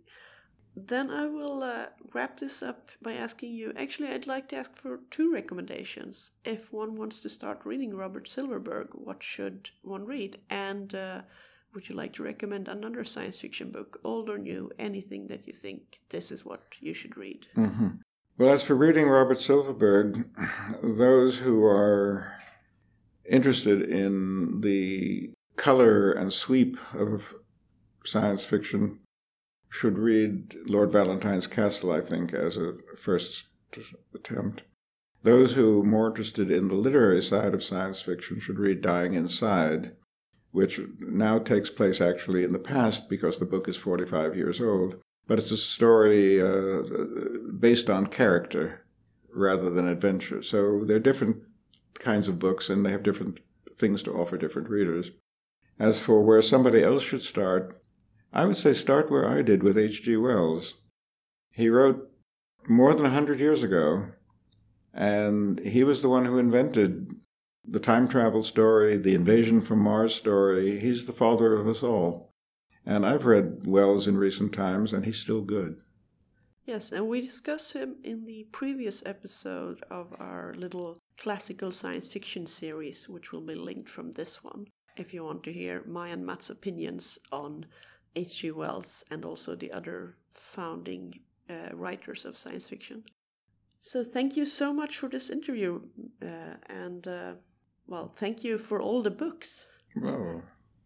[0.75, 3.73] Then I will uh, wrap this up by asking you.
[3.75, 6.31] Actually, I'd like to ask for two recommendations.
[6.45, 10.39] If one wants to start reading Robert Silverberg, what should one read?
[10.49, 11.21] And uh,
[11.73, 15.53] would you like to recommend another science fiction book, old or new, anything that you
[15.53, 17.47] think this is what you should read?
[17.53, 17.89] hmm
[18.37, 20.25] Well, as for reading Robert Silverberg,
[20.83, 22.37] those who are
[23.29, 27.35] interested in the color and sweep of
[28.05, 29.00] science fiction
[29.71, 33.47] should read Lord Valentine's Castle, I think, as a first
[34.13, 34.63] attempt.
[35.23, 39.13] Those who are more interested in the literary side of science fiction should read Dying
[39.13, 39.93] Inside,
[40.51, 44.95] which now takes place actually in the past because the book is 45 years old.
[45.25, 46.81] But it's a story uh,
[47.57, 48.85] based on character.
[49.33, 50.43] rather than adventure.
[50.43, 51.37] So they're different
[51.99, 53.39] kinds of books and they have different
[53.77, 55.11] things to offer different readers.
[55.79, 57.80] As for where somebody else should start,
[58.33, 60.15] I would say start where I did with H.G.
[60.17, 60.75] Wells.
[61.51, 62.09] He wrote
[62.67, 64.07] more than a hundred years ago,
[64.93, 67.13] and he was the one who invented
[67.67, 70.79] the time travel story, the invasion from Mars story.
[70.79, 72.31] He's the father of us all.
[72.85, 75.77] And I've read Wells in recent times, and he's still good.
[76.65, 82.47] Yes, and we discussed him in the previous episode of our little classical science fiction
[82.47, 86.25] series, which will be linked from this one, if you want to hear my and
[86.25, 87.65] Matt's opinions on
[88.15, 88.51] H.G.
[88.51, 93.03] Wells and also the other founding uh, writers of science fiction.
[93.79, 95.81] So, thank you so much for this interview,
[96.21, 97.33] uh, and uh,
[97.87, 99.65] well, thank you for all the books.
[99.95, 100.43] Well,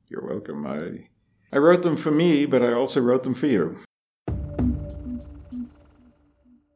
[0.08, 0.66] you're welcome.
[0.66, 1.10] I
[1.52, 3.76] I wrote them for me, but I also wrote them for you.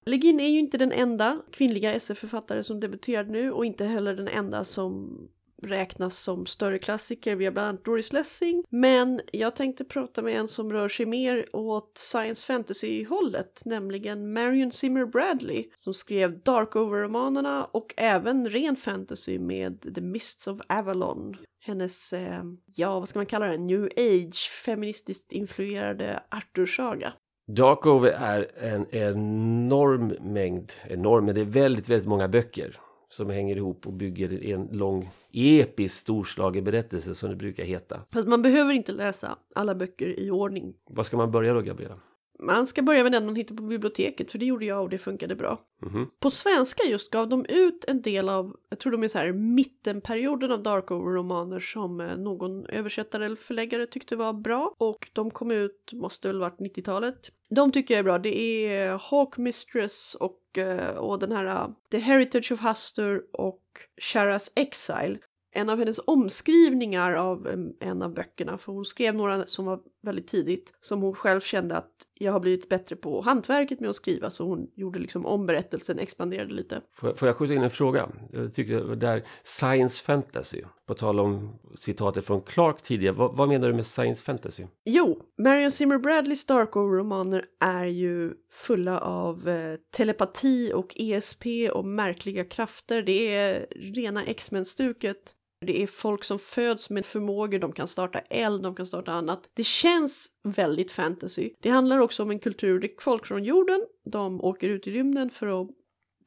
[0.05, 4.27] Legin är ju inte den enda kvinnliga SF-författare som debuterade nu och inte heller den
[4.27, 5.19] enda som
[5.61, 7.35] räknas som större klassiker.
[7.35, 8.63] Vi har bland annat Doris Lessing.
[8.69, 14.71] Men jag tänkte prata med en som rör sig mer åt science fantasy-hållet, nämligen Marion
[14.71, 21.35] Zimmer Bradley som skrev Darkover-romanerna och även ren fantasy med The Mists of Avalon.
[21.61, 27.13] Hennes, eh, ja vad ska man kalla det, new age feministiskt influerade Arthur-saga.
[27.47, 32.79] Darkover är en enorm mängd, enorm, men det är väldigt, väldigt många böcker
[33.09, 38.01] som hänger ihop och bygger en lång episk storslagen berättelse som det brukar heta.
[38.13, 40.73] Fast man behöver inte läsa alla böcker i ordning.
[40.89, 41.99] Var ska man börja då, Gabriella?
[42.41, 44.97] Man ska börja med den man hittar på biblioteket, för det gjorde jag och det
[44.97, 45.61] funkade bra.
[45.81, 46.07] Mhm.
[46.19, 49.31] På svenska just gav de ut en del av, jag tror de är så här
[49.31, 54.75] mittenperioden av Darkover-romaner som eh, någon översättare eller förläggare tyckte var bra.
[54.77, 57.31] Och de kom ut, måste väl varit 90-talet.
[57.49, 58.19] De tycker jag är bra.
[58.19, 63.21] Det är eh, Hawk Mistress och, eh, och den här eh, The Heritage of Huster
[63.33, 63.63] och
[64.01, 65.17] Sharas Exile.
[65.51, 67.47] En av hennes omskrivningar av
[67.79, 71.75] en av böckerna, för hon skrev några som var väldigt tidigt, som hon själv kände
[71.77, 75.45] att jag har blivit bättre på hantverket med att skriva, så hon gjorde liksom om
[75.45, 76.81] berättelsen, expanderade lite.
[76.93, 78.09] Får jag, får jag skjuta in en fråga?
[78.31, 83.15] Jag var där science fantasy, på tal om citatet från Clark tidigare.
[83.15, 84.65] Vad, vad menar du med science fantasy?
[84.85, 92.45] Jo, Marion Zimmer Bradleys Darkover-romaner är ju fulla av eh, telepati och ESP och märkliga
[92.45, 93.01] krafter.
[93.01, 95.35] Det är rena X-Men-stuket.
[95.65, 99.49] Det är folk som föds med förmågor, de kan starta eld, de kan starta annat.
[99.53, 101.53] Det känns väldigt fantasy.
[101.59, 104.91] Det handlar också om en kultur, det är folk från jorden, de åker ut i
[104.91, 105.69] rymden för att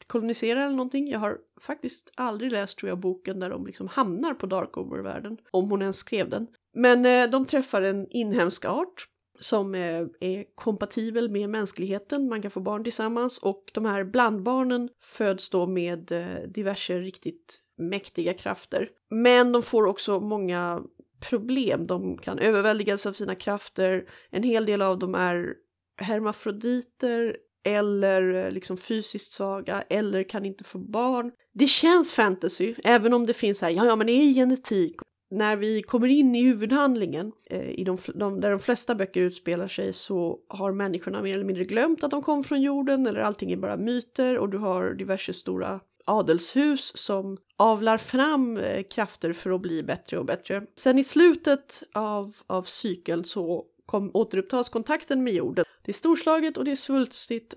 [0.07, 1.09] kolonisera eller någonting.
[1.09, 5.71] Jag har faktiskt aldrig läst tror jag boken där de liksom hamnar på Darkover-världen, om
[5.71, 6.47] hon ens skrev den.
[6.75, 9.09] Men eh, de träffar en inhemsk art
[9.39, 14.89] som eh, är kompatibel med mänskligheten, man kan få barn tillsammans och de här blandbarnen
[15.01, 18.89] föds då med eh, diverse riktigt mäktiga krafter.
[19.11, 20.83] Men de får också många
[21.21, 25.55] problem, de kan överväldigas av sina krafter, en hel del av dem är
[26.01, 31.31] hermafroditer eller eh, liksom fysiskt svaga eller kan inte få barn.
[31.55, 34.97] Det känns fantasy, även om det finns här, ja, ja men det är genetik.
[35.31, 39.69] När vi kommer in i huvudhandlingen, eh, i de, de, där de flesta böcker utspelar
[39.69, 43.53] sig, så har människorna mer eller mindre glömt att de kom från jorden eller allting
[43.53, 49.51] är bara myter och du har diverse stora adelshus som avlar fram eh, krafter för
[49.51, 50.63] att bli bättre och bättre.
[50.75, 55.65] Sen i slutet av, av cykeln så kom, återupptas kontakten med jorden.
[55.83, 57.55] Det är storslaget och det är svulstigt.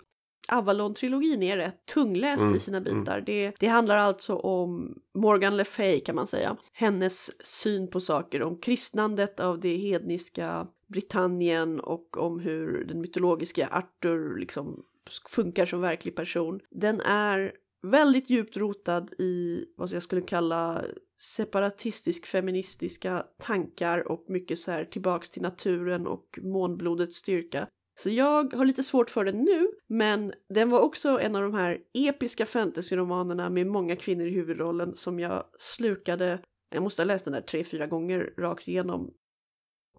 [0.47, 3.23] Avalon-trilogin är rätt tungläst Mm, i sina bitar.
[3.25, 6.57] Det, det handlar alltså om Morgan Le Fay kan man säga.
[6.73, 13.67] Hennes syn på saker, om kristnandet av det hedniska Britannien och om hur den mytologiska
[13.71, 14.83] Arthur liksom
[15.29, 16.59] funkar som verklig person.
[16.71, 17.53] Den är
[17.91, 20.83] väldigt djupt rotad i vad jag skulle kalla
[21.21, 27.67] separatistisk feministiska tankar och mycket så här tillbaks till naturen och månblodets styrka.
[27.99, 31.53] Så jag har lite svårt för den nu, men den var också en av de
[31.53, 36.39] här episka fantasyromanerna med många kvinnor i huvudrollen som jag slukade.
[36.69, 39.13] Jag måste ha läst den där tre, fyra gånger rakt igenom.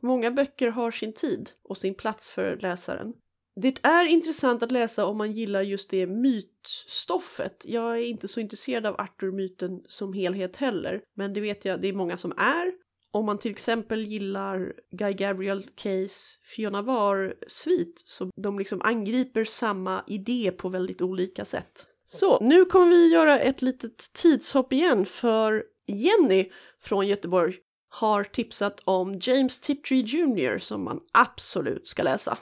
[0.00, 3.12] Många böcker har sin tid och sin plats för läsaren.
[3.60, 7.62] Det är intressant att läsa om man gillar just det mytstoffet.
[7.64, 11.88] Jag är inte så intresserad av Arthur-myten som helhet heller, men det vet jag det
[11.88, 12.72] är många som är.
[13.12, 20.04] Om man till exempel gillar Guy Gabriel Case Fiona Var-svit så de liksom angriper samma
[20.06, 21.86] idé på väldigt olika sätt.
[22.04, 26.50] Så, nu kommer vi göra ett litet tidshopp igen för Jenny
[26.82, 27.56] från Göteborg
[27.88, 32.38] har tipsat om James Tiptree Jr som man absolut ska läsa.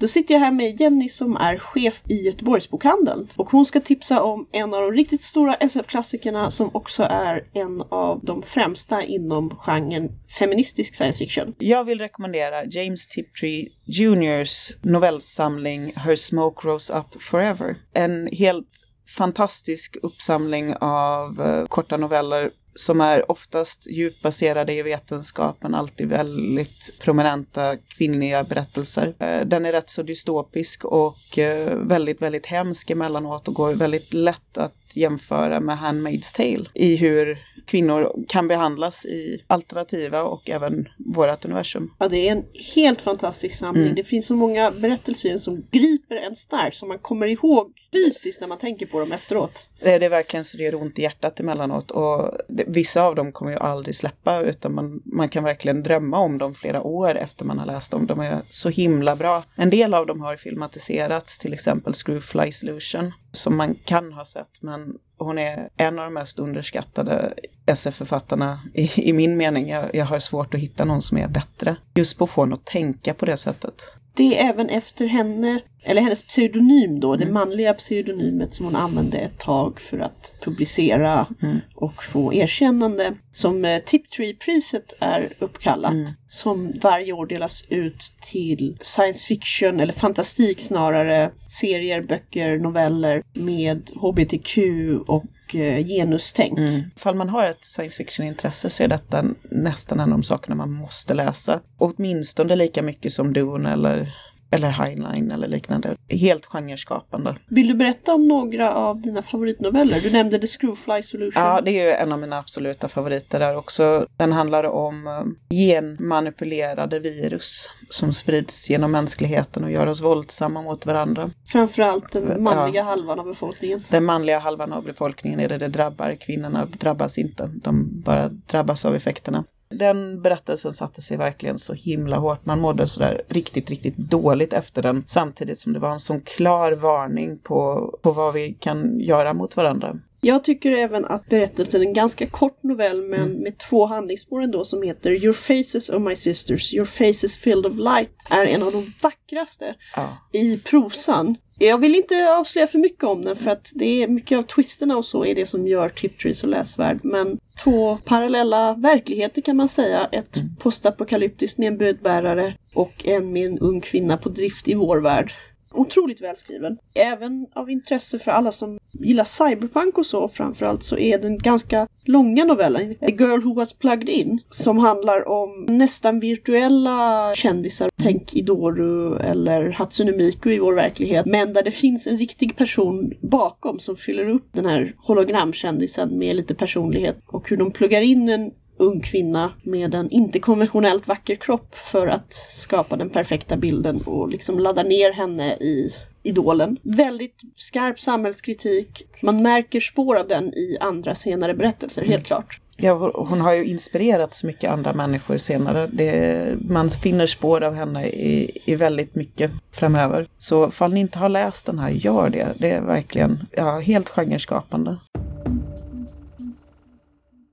[0.00, 3.28] Då sitter jag här med Jenny som är chef i Göteborgsbokhandeln.
[3.36, 7.82] Och hon ska tipsa om en av de riktigt stora SF-klassikerna som också är en
[7.88, 11.54] av de främsta inom genren feministisk science fiction.
[11.58, 17.76] Jag vill rekommendera James Tiptree Juniors novellsamling Her Smoke Rose Up Forever.
[17.92, 18.68] En helt
[19.16, 26.94] fantastisk uppsamling av uh, korta noveller som är oftast djupt baserade i vetenskapen, alltid väldigt
[27.00, 29.14] prominenta kvinnliga berättelser.
[29.18, 34.14] Eh, den är rätt så dystopisk och eh, väldigt, väldigt hemsk emellanåt och går väldigt
[34.14, 40.88] lätt att jämföra med Handmaid's Tale i hur kvinnor kan behandlas i alternativa och även
[40.98, 41.94] vårat universum.
[41.98, 43.84] Ja, det är en helt fantastisk samling.
[43.84, 43.94] Mm.
[43.94, 48.48] Det finns så många berättelser som griper en starkt som man kommer ihåg fysiskt när
[48.48, 49.64] man tänker på dem efteråt.
[49.82, 53.32] Det är verkligen så det gör ont i hjärtat emellanåt och det, vissa av dem
[53.32, 57.44] kommer ju aldrig släppa utan man, man kan verkligen drömma om dem flera år efter
[57.44, 58.06] man har läst dem.
[58.06, 59.44] De är så himla bra.
[59.54, 64.62] En del av dem har filmatiserats, till exempel Screwfly Solution som man kan ha sett
[64.62, 64.79] men
[65.18, 67.34] hon är en av de mest underskattade
[67.66, 69.68] SF-författarna i, i, min mening.
[69.68, 71.76] Jag, jag har svårt att hitta någon som är bättre.
[71.94, 73.82] Just på att få henne att tänka på det sättet.
[74.20, 77.26] Det är även efter henne, eller hennes pseudonym då, mm.
[77.26, 81.58] det manliga pseudonymet som hon använde ett tag för att publicera mm.
[81.74, 83.14] och få erkännande.
[83.32, 85.92] Som eh, Tiptree-priset är uppkallat.
[85.92, 86.06] Mm.
[86.28, 93.90] Som varje år delas ut till science fiction, eller fantastik snarare, serier, böcker, noveller med
[93.94, 94.58] hbtq
[95.06, 96.58] och eh, genustänk.
[96.58, 96.82] Mm.
[96.96, 100.72] Ifall man har ett science fiction-intresse så är detta nästan en av de sakerna man
[100.72, 101.60] måste läsa.
[101.78, 104.12] Åtminstone lika mycket som Dune eller
[104.50, 105.96] eller Highline eller liknande.
[106.08, 107.36] Helt genreskapande.
[107.48, 110.00] Vill du berätta om några av dina favoritnoveller?
[110.00, 111.42] Du nämnde The Screwfly Solution.
[111.42, 114.06] Ja, det är ju en av mina absoluta favoriter där också.
[114.16, 120.86] Den handlar om eh, genmanipulerade virus som sprids genom mänskligheten och gör oss våldsamma mot
[120.86, 121.30] varandra.
[121.46, 122.82] Framförallt den manliga ja.
[122.82, 123.82] halvan av befolkningen.
[123.88, 126.16] Den manliga halvan av befolkningen är det det drabbar.
[126.20, 127.50] Kvinnorna drabbas inte.
[127.54, 129.44] De bara drabbas av effekterna.
[129.74, 132.46] Den berättelsen satte sig verkligen så himla hårt.
[132.46, 135.04] Man mådde sådär riktigt, riktigt dåligt efter den.
[135.06, 139.56] Samtidigt som det var en sån klar varning på, på vad vi kan göra mot
[139.56, 139.98] varandra.
[140.20, 143.42] Jag tycker även att berättelsen, en ganska kort novell men mm.
[143.42, 147.78] med två handlingsspår ändå som heter Your faces of my sisters, Your faces filled of
[147.78, 150.18] light är en av de vackraste ja.
[150.32, 151.36] i prosan.
[151.58, 154.96] Jag vill inte avslöja för mycket om den för att det är mycket av twisterna
[154.96, 157.00] och så är det som gör Tiptree så läsvärd.
[157.02, 160.08] Men två parallella verkligheter kan man säga.
[160.12, 160.56] Ett mm.
[160.56, 165.32] postapokalyptiskt med en budbärare och en med en ung kvinna på drift i vår värld.
[165.74, 166.78] Otroligt välskriven.
[166.94, 171.88] Även av intresse för alla som gillar cyberpunk och så framförallt så är den ganska
[172.04, 177.90] långa novellen A Girl Who Was Plugged In som handlar om nästan virtuella kändisar.
[178.02, 181.26] Tänk Idoru eller Hatsune Miku i vår verklighet.
[181.26, 186.36] Men där det finns en riktig person bakom som fyller upp den här hologramkändisen med
[186.36, 187.16] lite personlighet.
[187.26, 188.50] Och hur de pluggar in en
[188.80, 194.28] ung kvinna med en inte konventionellt vacker kropp för att skapa den perfekta bilden och
[194.28, 196.76] liksom ladda ner henne i idolen.
[196.82, 199.02] Väldigt skarp samhällskritik.
[199.22, 202.60] Man märker spår av den i andra senare berättelser, helt klart.
[202.82, 205.86] Ja, hon har ju inspirerat så mycket andra människor senare.
[205.92, 210.26] Det, man finner spår av henne i, i väldigt mycket framöver.
[210.38, 212.54] Så fall ni inte har läst den här, gör det.
[212.58, 214.96] Det är verkligen ja, helt genreskapande.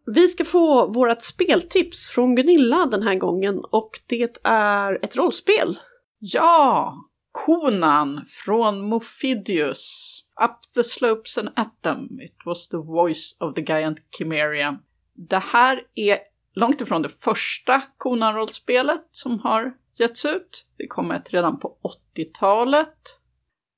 [0.09, 5.79] Vi ska få vårt speltips från Gunilla den här gången och det är ett rollspel.
[6.19, 6.95] Ja!
[7.31, 10.13] Konan från Mofidius.
[10.43, 12.21] Up the slopes and at them.
[12.21, 14.79] It was the voice of the giant Chimeria.
[15.13, 16.19] Det här är
[16.53, 20.65] långt ifrån det första Konan-rollspelet som har getts ut.
[20.77, 21.77] Det kom ett redan på
[22.15, 23.19] 80-talet.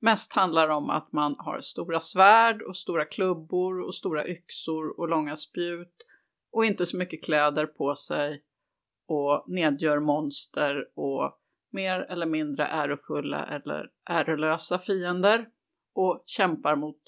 [0.01, 4.99] Mest handlar det om att man har stora svärd och stora klubbor och stora yxor
[4.99, 6.05] och långa spjut
[6.51, 8.43] och inte så mycket kläder på sig
[9.07, 11.39] och nedgör monster och
[11.71, 15.49] mer eller mindre ärofulla eller ärelösa fiender
[15.95, 17.01] och kämpar mot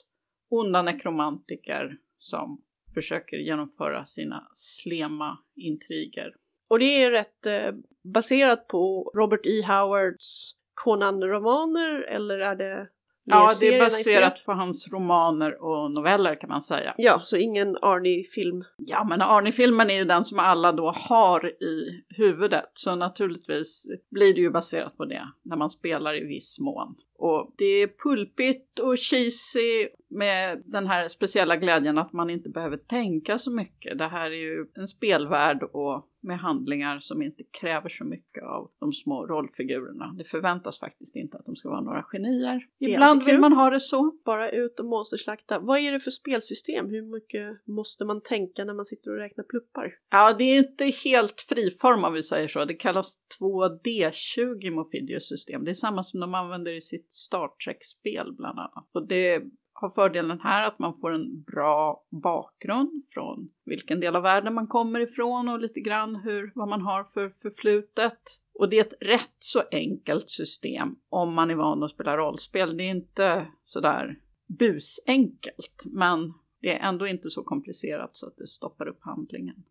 [0.50, 2.62] onda nekromantiker som
[2.94, 6.36] försöker genomföra sina slema intriger.
[6.70, 7.72] Och det är rätt eh,
[8.04, 9.62] baserat på Robert E.
[9.68, 12.90] Howards Conan-romaner eller är det
[13.24, 16.94] Ja, det är baserat på hans romaner och noveller kan man säga.
[16.98, 18.64] Ja, så ingen Arnie-film.
[18.78, 24.34] Ja, men Arnie-filmen är ju den som alla då har i huvudet, så naturligtvis blir
[24.34, 26.96] det ju baserat på det när man spelar i viss mån.
[27.18, 32.78] Och det är pulpigt och cheesy, med den här speciella glädjen att man inte behöver
[32.78, 33.98] tänka så mycket.
[33.98, 38.72] Det här är ju en spelvärld och med handlingar som inte kräver så mycket av
[38.80, 40.16] de små rollfigurerna.
[40.18, 42.68] Det förväntas faktiskt inte att de ska vara några genier.
[42.80, 44.12] Ibland vill man ha det så.
[44.26, 45.60] Bara ut och monsterslakta.
[45.60, 46.90] Vad är det för spelsystem?
[46.90, 49.94] Hur mycket måste man tänka när man sitter och räknar pluppar?
[50.10, 52.66] Ja, det är inte helt friform om vi säger så.
[52.66, 55.64] Det kallas 2D20 Mofidius system.
[55.64, 58.90] Det är samma som de använder i sitt Star Trek-spel bland annat.
[58.94, 59.42] Och det
[59.82, 64.68] har fördelen här att man får en bra bakgrund från vilken del av världen man
[64.68, 68.20] kommer ifrån och lite grann hur, vad man har för förflutet.
[68.54, 72.78] Och det är ett rätt så enkelt system om man är van att spela rollspel.
[72.78, 78.48] Det är inte sådär busenkelt, men det är ändå inte så komplicerat så att det
[78.48, 79.64] stoppar upp handlingen.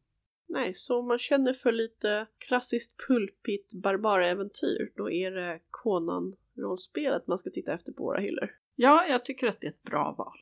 [0.49, 7.39] Nej, så om man känner för lite klassiskt pulpigt barbaräventyr, då är det Conan-rollspelet man
[7.39, 8.60] ska titta efter på våra hyllor.
[8.83, 10.39] Ja, jag tycker att det är ett bra val.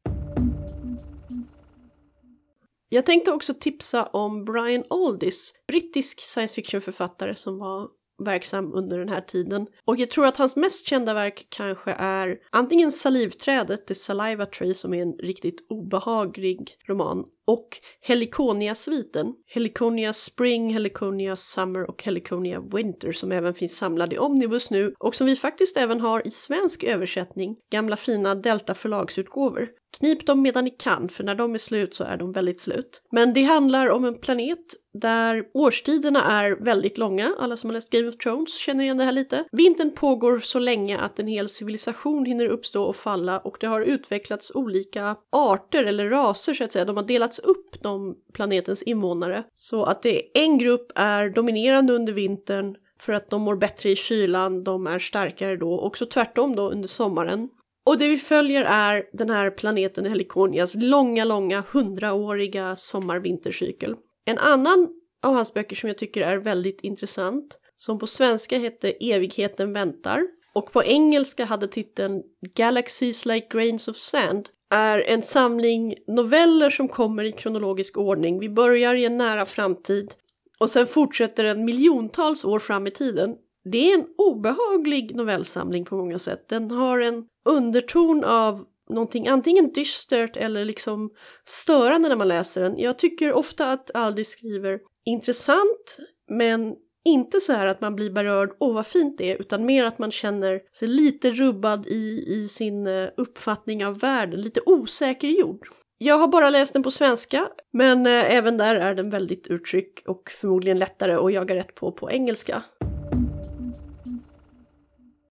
[2.88, 7.88] Jag tänkte också tipsa om Brian Aldiss, brittisk science fiction-författare som var
[8.18, 9.66] verksam under den här tiden.
[9.84, 14.74] Och jag tror att hans mest kända verk kanske är antingen Salivträdet, The Saliva Tree,
[14.74, 17.68] som är en riktigt obehaglig roman, och
[18.00, 19.34] Heliconia-sviten.
[19.46, 25.14] Heliconia Spring, Heliconia Summer och Heliconia Winter som även finns samlad i Omnibus nu och
[25.14, 29.68] som vi faktiskt även har i svensk översättning, gamla fina Delta förlagsutgåvor.
[29.98, 33.02] Knip dem medan ni kan, för när de är slut så är de väldigt slut.
[33.10, 34.58] Men det handlar om en planet
[34.92, 37.34] där årstiderna är väldigt långa.
[37.38, 39.44] Alla som har läst Game of Thrones känner igen det här lite.
[39.52, 43.80] Vintern pågår så länge att en hel civilisation hinner uppstå och falla och det har
[43.80, 46.84] utvecklats olika arter eller raser så att säga.
[46.84, 49.44] De har delats upp, de planetens invånare.
[49.54, 53.96] Så att det en grupp är dominerande under vintern för att de mår bättre i
[53.96, 57.48] kylan, de är starkare då, också tvärtom då under sommaren.
[57.88, 63.96] Och det vi följer är den här planeten Helikonias långa, långa hundraåriga sommar-vintercykel.
[64.24, 64.88] En annan
[65.22, 70.22] av hans böcker som jag tycker är väldigt intressant, som på svenska hette Evigheten väntar
[70.54, 72.22] och på engelska hade titeln
[72.56, 78.40] Galaxies like grains of sand, är en samling noveller som kommer i kronologisk ordning.
[78.40, 80.14] Vi börjar i en nära framtid
[80.58, 83.34] och sen fortsätter den miljontals år fram i tiden.
[83.70, 86.48] Det är en obehaglig novellsamling på många sätt.
[86.48, 91.10] Den har en underton av någonting antingen dystert eller liksom
[91.44, 92.78] störande när man läser den.
[92.78, 95.96] Jag tycker ofta att Aldi skriver intressant
[96.30, 99.84] men inte så här att man blir berörd, åh vad fint det är, utan mer
[99.84, 105.68] att man känner sig lite rubbad i, i sin eh, uppfattning av världen, lite osäkergjord.
[105.98, 110.02] Jag har bara läst den på svenska, men eh, även där är den väldigt uttryck
[110.06, 112.62] och förmodligen lättare att jaga rätt på på engelska.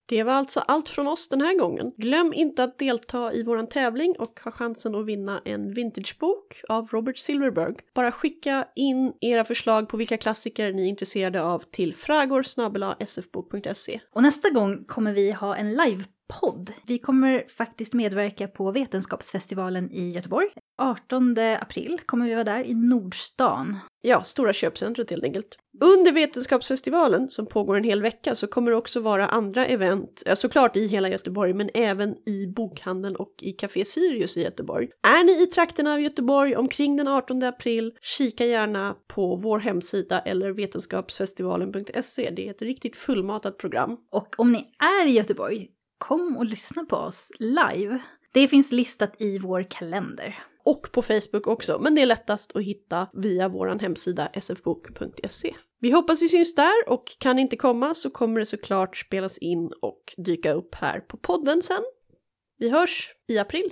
[0.10, 1.92] Det var alltså allt från oss den här gången.
[1.98, 6.88] Glöm inte att delta i vår tävling och ha chansen att vinna en vintagebok av
[6.88, 7.76] Robert Silverberg.
[7.96, 14.00] Bara skicka in era förslag på vilka klassiker ni är intresserade av till fragor.sfbok.se.
[14.14, 16.74] Och nästa gång kommer vi ha en live livepodd.
[16.86, 20.48] Vi kommer faktiskt medverka på Vetenskapsfestivalen i Göteborg.
[20.82, 23.78] 18 april kommer vi vara där i Nordstan.
[24.02, 25.58] Ja, stora köpcentret helt enkelt.
[25.84, 30.76] Under Vetenskapsfestivalen, som pågår en hel vecka, så kommer det också vara andra event, såklart
[30.76, 34.88] i hela Göteborg, men även i bokhandeln och i Café Sirius i Göteborg.
[35.08, 40.20] Är ni i trakterna av Göteborg omkring den 18 april, kika gärna på vår hemsida
[40.20, 42.30] eller vetenskapsfestivalen.se.
[42.30, 43.98] Det är ett riktigt fullmatat program.
[44.12, 44.66] Och om ni
[45.04, 45.68] är i Göteborg,
[45.98, 48.00] kom och lyssna på oss live.
[48.34, 52.64] Det finns listat i vår kalender och på Facebook också, men det är lättast att
[52.64, 55.56] hitta via vår hemsida sfbok.se.
[55.80, 59.72] Vi hoppas vi syns där och kan inte komma så kommer det såklart spelas in
[59.82, 61.84] och dyka upp här på podden sen.
[62.58, 63.72] Vi hörs i april!